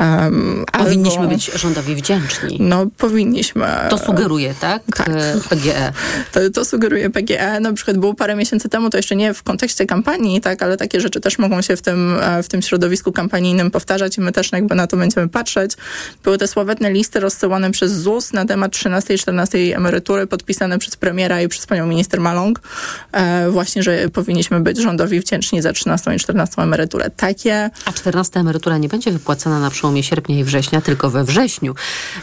[0.00, 2.56] Um, Powinniśmy albo- być rządowi wdzięczni.
[2.60, 3.66] No, powinniśmy.
[3.90, 4.82] To sugeruje, tak?
[5.08, 5.92] E, PGE.
[6.32, 7.60] To, to sugeruje PGE.
[7.60, 11.00] Na przykład było parę miesięcy temu, to jeszcze nie w kontekście kampanii, tak, ale takie
[11.00, 14.52] rzeczy też mogą się w tym, e, w tym środowisku kampanijnym powtarzać i my też
[14.52, 15.72] jakby na to będziemy patrzeć.
[16.24, 20.96] Były te sławetne listy rozsyłane przez ZUS na temat 13 i 14 emerytury, podpisane przez
[20.96, 22.60] premiera i przez panią minister Maląg.
[23.12, 27.10] E, właśnie, że powinniśmy być rządowi wdzięczni za 13 i 14 emeryturę.
[27.16, 31.74] Takie A 14 emerytura nie będzie wypłacana na przełomie sierpnia i września, tylko we wrześniu,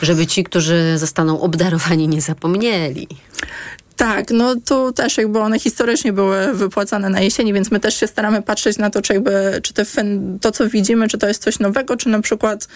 [0.01, 3.07] żeby ci, którzy zostaną obdarowani, nie zapomnieli.
[3.95, 8.07] Tak, no tu też jakby one historycznie były wypłacane na jesieni, więc my też się
[8.07, 9.83] staramy patrzeć na to, czy jakby, czy te,
[10.41, 12.67] to co widzimy, czy to jest coś nowego, czy na przykład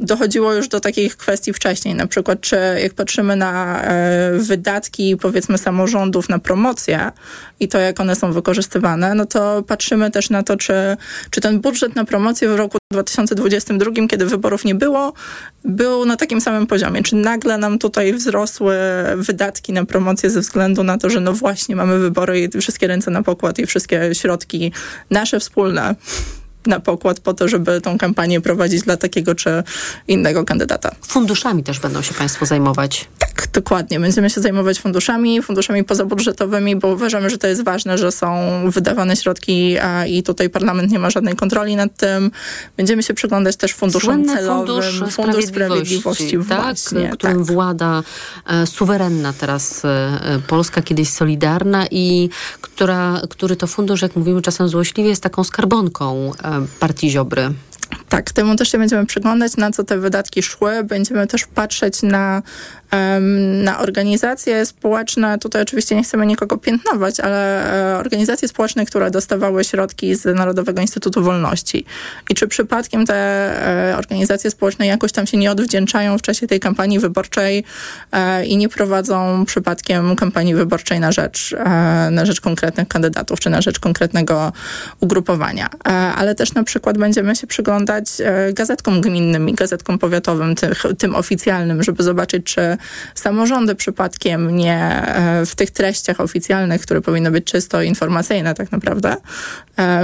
[0.00, 1.94] dochodziło już do takich kwestii wcześniej.
[1.94, 7.12] Na przykład, czy jak patrzymy na e, wydatki, powiedzmy, samorządów na promocję
[7.60, 10.96] i to, jak one są wykorzystywane, no to patrzymy też na to, czy,
[11.30, 15.12] czy ten budżet na promocję w roku 2022, kiedy wyborów nie było,
[15.64, 17.02] był na takim samym poziomie.
[17.02, 18.76] Czy nagle nam tutaj wzrosły
[19.16, 23.10] wydatki na promocję ze względu na to, że no właśnie mamy wybory i wszystkie ręce
[23.10, 24.72] na pokład i wszystkie środki
[25.10, 25.94] nasze wspólne
[26.66, 29.62] na pokład po to, żeby tą kampanię prowadzić dla takiego czy
[30.08, 30.90] innego kandydata.
[31.06, 33.08] Funduszami też będą się Państwo zajmować.
[33.18, 34.00] Tak, dokładnie.
[34.00, 38.36] Będziemy się zajmować funduszami, funduszami pozabudżetowymi, bo uważamy, że to jest ważne, że są
[38.70, 42.30] wydawane środki a, i tutaj parlament nie ma żadnej kontroli nad tym.
[42.76, 44.66] Będziemy się przyglądać też funduszom Słynny celowym.
[44.66, 47.46] Fundusz, Fundusz Sprawiedliwości, tak, właśnie, którym tak.
[47.46, 48.02] włada
[48.46, 52.28] e, suwerenna teraz e, Polska, kiedyś Solidarna i
[52.60, 57.52] która, który to fundusz, jak mówimy czasem złośliwie, jest taką skarbonką e, partii Ziobry.
[58.08, 60.84] Tak, temu też się będziemy przyglądać, na co te wydatki szły.
[60.84, 62.42] Będziemy też patrzeć na,
[63.62, 65.38] na organizacje społeczne.
[65.38, 70.80] Tutaj oczywiście nie chcemy nikogo piętnować, ale e, organizacje społeczne, które dostawały środki z Narodowego
[70.80, 71.84] Instytutu Wolności.
[72.30, 73.14] I czy przypadkiem te
[73.92, 77.64] e, organizacje społeczne jakoś tam się nie odwdzięczają w czasie tej kampanii wyborczej
[78.12, 81.54] e, i nie prowadzą przypadkiem kampanii wyborczej na rzecz,
[82.10, 84.52] na rzecz konkretnych kandydatów, czy na rzecz konkretnego
[85.00, 85.68] ugrupowania.
[86.16, 88.04] Ale też na przykład będziemy się przyglądać
[88.52, 92.75] gazetkom gminnym i gazetkom powiatowym, tych, tym oficjalnym, żeby zobaczyć, czy
[93.14, 99.16] samorządy przypadkiem nie e, w tych treściach oficjalnych, które powinny być czysto informacyjne tak naprawdę.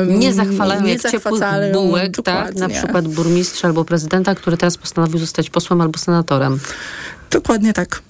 [0.08, 2.54] Nie zachwalają nie jak zachwycają, bułek, tak?
[2.54, 6.60] Na przykład burmistrza albo prezydenta, który teraz postanowił zostać posłem albo senatorem.
[7.30, 8.02] Dokładnie tak.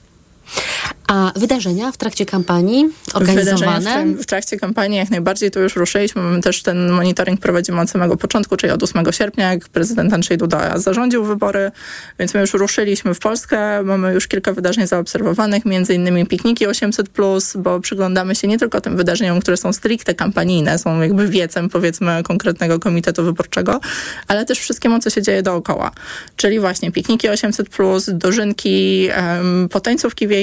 [1.13, 3.79] A wydarzenia w trakcie kampanii organizowane?
[3.79, 6.23] Wydarzenia w, trakcie kampanii jak najbardziej to już ruszyliśmy.
[6.23, 10.39] My też ten monitoring prowadzimy od samego początku, czyli od 8 sierpnia, jak prezydent Andrzej
[10.39, 11.71] Duda zarządził wybory,
[12.19, 13.83] więc my już ruszyliśmy w Polskę.
[13.83, 18.97] Mamy już kilka wydarzeń zaobserwowanych, między innymi pikniki 800+, bo przyglądamy się nie tylko tym
[18.97, 23.81] wydarzeniom, które są stricte kampanijne, są jakby wiecem powiedzmy konkretnego komitetu wyborczego,
[24.29, 25.91] ale też wszystkiemu, co się dzieje dookoła.
[26.37, 30.42] Czyli właśnie pikniki 800+, dożynki, um, potańcówki wiejskie,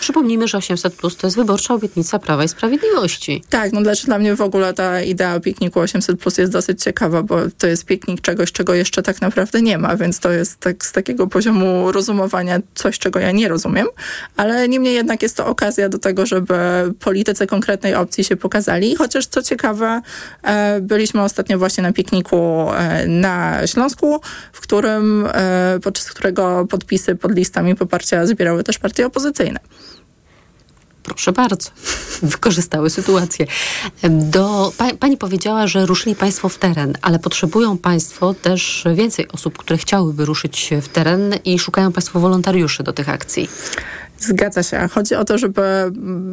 [0.00, 3.44] Przypomnijmy, że 800 plus to jest wyborcza obietnica Prawa i Sprawiedliwości.
[3.48, 7.22] Tak, no dla, dla mnie w ogóle ta idea pikniku 800 plus jest dosyć ciekawa,
[7.22, 10.84] bo to jest piknik czegoś, czego jeszcze tak naprawdę nie ma, więc to jest tak
[10.84, 13.86] z takiego poziomu rozumowania coś, czego ja nie rozumiem,
[14.36, 16.54] ale niemniej jednak jest to okazja do tego, żeby
[17.00, 20.00] politycy konkretnej opcji się pokazali, chociaż co ciekawe,
[20.42, 22.36] e, byliśmy ostatnio właśnie na pikniku
[22.72, 24.20] e, na Śląsku,
[24.52, 29.60] w którym, e, podczas którego podpisy pod listami poparcia zbierały też partie opozycyjne.
[31.02, 31.70] Proszę bardzo,
[32.22, 33.46] wykorzystały sytuację.
[34.10, 39.58] Do, pa, pani powiedziała, że ruszyli Państwo w teren, ale potrzebują Państwo też więcej osób,
[39.58, 43.48] które chciałyby ruszyć w teren i szukają Państwo wolontariuszy do tych akcji.
[44.18, 44.88] Zgadza się.
[44.88, 45.62] Chodzi o to, żeby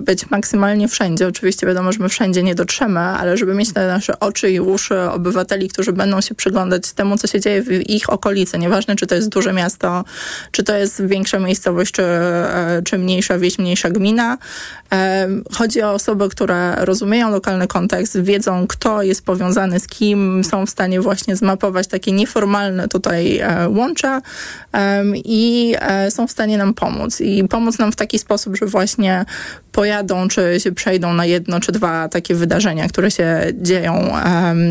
[0.03, 1.27] być maksymalnie wszędzie.
[1.27, 5.01] Oczywiście wiadomo, że my wszędzie nie dotrzemy, ale żeby mieć te nasze oczy i uszy
[5.01, 8.57] obywateli, którzy będą się przyglądać temu, co się dzieje w ich okolicy.
[8.57, 10.03] Nieważne, czy to jest duże miasto,
[10.51, 14.37] czy to jest większa miejscowość, czy, e, czy mniejsza wieś, mniejsza gmina.
[14.91, 20.65] E, Chodzi o osoby, które rozumieją lokalny kontekst, wiedzą, kto jest powiązany z kim, są
[20.65, 24.21] w stanie właśnie zmapować takie nieformalne tutaj e, łącza
[25.13, 25.75] i
[26.09, 27.21] są w stanie nam pomóc.
[27.21, 29.25] I pomóc nam w taki sposób, że właśnie
[29.71, 34.13] pojadą, czy się przejdą na jedno, czy dwa takie wydarzenia, które się dzieją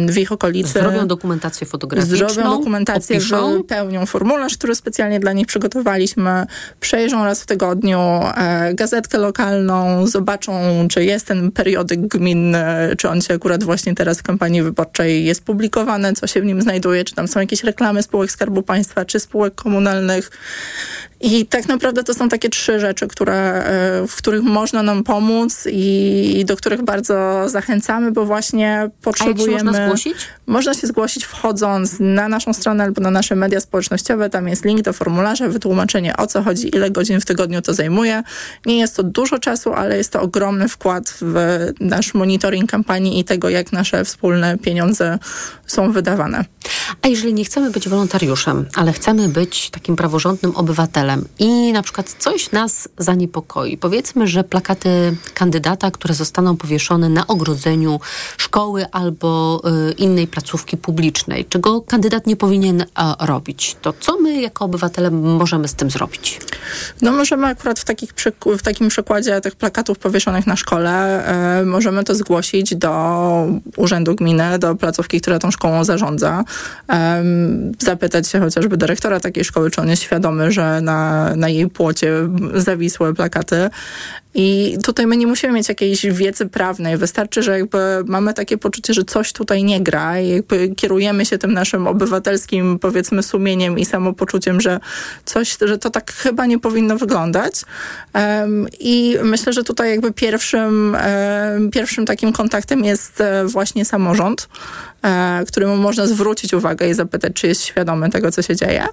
[0.08, 0.72] w ich okolicy.
[0.72, 3.52] Zrobią dokumentację fotograficzną, Zrobią dokumentację, opiszą.
[3.52, 6.46] wypełnią formularz, który specjalnie dla nich przygotowaliśmy,
[6.80, 8.00] przejrzą raz w tygodniu
[8.36, 10.52] e, gazetkę lokalną, zobaczą,
[10.90, 12.64] czy jest ten periodyk gminny,
[12.98, 16.62] czy on się akurat właśnie teraz w kampanii wyborczej jest publikowany, co się w nim
[16.62, 20.30] znajduje, czy tam są jakieś reklamy spółek Skarbu Państwa, czy spółek komunalnych.
[21.24, 25.68] I tak naprawdę to są takie trzy rzeczy, które, e, w których można nam pomóc
[25.72, 29.64] i do których bardzo zachęcamy, bo właśnie potrzebujemy...
[29.64, 30.16] można zgłosić?
[30.46, 34.30] Można się zgłosić wchodząc na naszą stronę albo na nasze media społecznościowe.
[34.30, 38.22] Tam jest link do formularza, wytłumaczenie o co chodzi, ile godzin w tygodniu to zajmuje.
[38.66, 41.34] Nie jest to dużo czasu, ale jest to ogromny wkład w
[41.80, 45.18] nasz monitoring kampanii i tego, jak nasze wspólne pieniądze
[45.66, 46.44] są wydawane.
[47.02, 52.16] A jeżeli nie chcemy być wolontariuszem, ale chcemy być takim praworządnym obywatelem i na przykład
[52.18, 58.00] coś nas zaniepokoi, powiedzmy, że plakaty kandydata, które zostaną powieszone na ogrodzeniu
[58.36, 62.84] szkoły albo y, innej placówki publicznej, czego kandydat nie powinien
[63.20, 63.76] robić.
[63.82, 66.40] To co my jako obywatele możemy z tym zrobić?
[67.02, 68.12] No możemy akurat w, takich
[68.58, 71.26] w takim przykładzie tych plakatów powieszonych na szkole,
[71.60, 72.92] e, możemy to zgłosić do
[73.76, 76.44] urzędu gminy, do placówki, która tą szkołą zarządza.
[76.88, 81.68] Em, zapytać się chociażby dyrektora takiej szkoły, czy on jest świadomy, że na, na jej
[81.68, 82.12] płocie
[82.72, 83.70] zawisły plakaty.
[84.34, 86.96] I tutaj my nie musimy mieć jakiejś wiedzy prawnej.
[86.96, 91.38] Wystarczy, że jakby mamy takie poczucie, że coś tutaj nie gra i jakby kierujemy się
[91.38, 94.80] tym naszym obywatelskim, powiedzmy, sumieniem i samopoczuciem, że
[95.24, 97.54] coś, że to tak chyba nie powinno wyglądać.
[98.14, 100.96] Um, I myślę, że tutaj jakby pierwszym,
[101.54, 104.48] um, pierwszym takim kontaktem jest e, właśnie samorząd,
[105.48, 108.84] któremu można zwrócić uwagę i zapytać, czy jest świadomy tego, co się dzieje.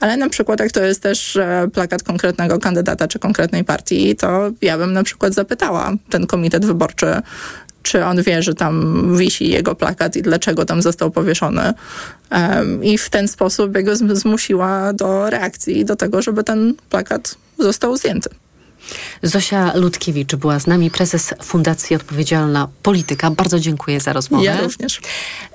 [0.00, 4.50] Ale na przykład, jak to jest też e, plakat konkretnego kandydata czy konkretnej partii, to
[4.62, 7.22] ja bym na przykład zapytała ten komitet wyborczy,
[7.82, 11.74] czy on wie, że tam wisi jego plakat i dlaczego tam został powieszony.
[12.82, 18.30] I w ten sposób jego zmusiła do reakcji, do tego, żeby ten plakat został zdjęty.
[19.22, 23.30] Zosia Ludkiewicz była z nami, prezes Fundacji Odpowiedzialna Polityka.
[23.30, 24.44] Bardzo dziękuję za rozmowę.
[24.44, 25.00] Ja również.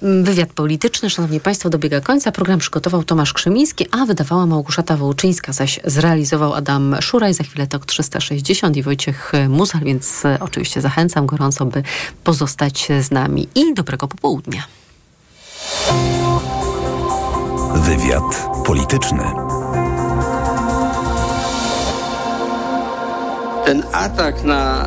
[0.02, 2.32] Wywiad polityczny, szanowni państwo, dobiega końca.
[2.32, 7.34] Program przygotował Tomasz Krzymiński, a wydawała Małgorzata Wołczyńska, zaś zrealizował Adam Szuraj.
[7.34, 11.84] Za chwilę TOK 360 i Wojciech Musal, więc e, oczywiście zachęcam gorąco, by
[12.24, 13.48] pozostać z nami.
[13.56, 14.64] I dobrego popołudnia.
[17.76, 19.24] Wywiad polityczny.
[23.66, 24.86] Ten atak na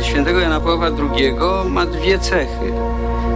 [0.00, 1.34] e, świętego Jana Pawła II
[1.66, 2.72] ma dwie cechy.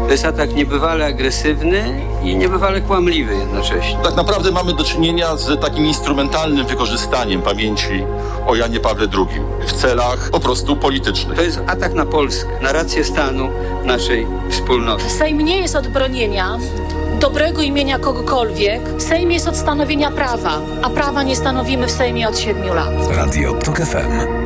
[0.07, 3.99] To jest atak niebywale agresywny i niebywale kłamliwy jednocześnie.
[4.03, 8.05] Tak naprawdę mamy do czynienia z takim instrumentalnym wykorzystaniem pamięci
[8.47, 11.37] o Janie Pawle II w celach po prostu politycznych.
[11.37, 13.49] To jest atak na Polskę, na rację stanu
[13.85, 15.11] naszej wspólnoty.
[15.11, 16.59] Sejm nie jest od bronienia
[17.21, 18.83] dobrego imienia kogokolwiek.
[18.99, 23.17] Sejm jest od stanowienia prawa, a prawa nie stanowimy w Sejmie od siedmiu lat.
[23.17, 24.42] Radio TOK FM.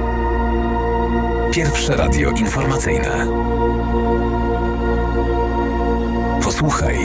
[1.52, 3.26] Pierwsze radio informacyjne.
[6.44, 6.98] Posłuchaj,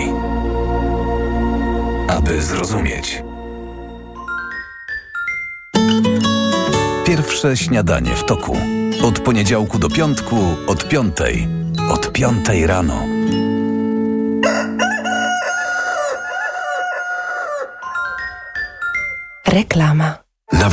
[2.08, 3.24] aby zrozumieć.
[7.06, 8.58] Pierwsze śniadanie w toku.
[9.04, 10.36] Od poniedziałku do piątku,
[10.68, 11.48] od piątej.
[11.92, 13.04] Od piątej rano.
[19.48, 20.21] Reklama.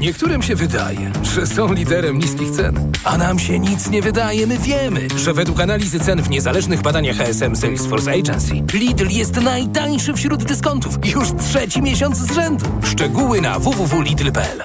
[0.00, 4.46] Niektórym się wydaje, że są liderem niskich cen, a nam się nic nie wydaje.
[4.46, 10.14] My wiemy, że według analizy cen w niezależnych badaniach HSM Salesforce Agency Lidl jest najtańszy
[10.14, 12.66] wśród dyskontów już trzeci miesiąc z rzędu.
[12.84, 14.64] Szczegóły na www.lidl.pl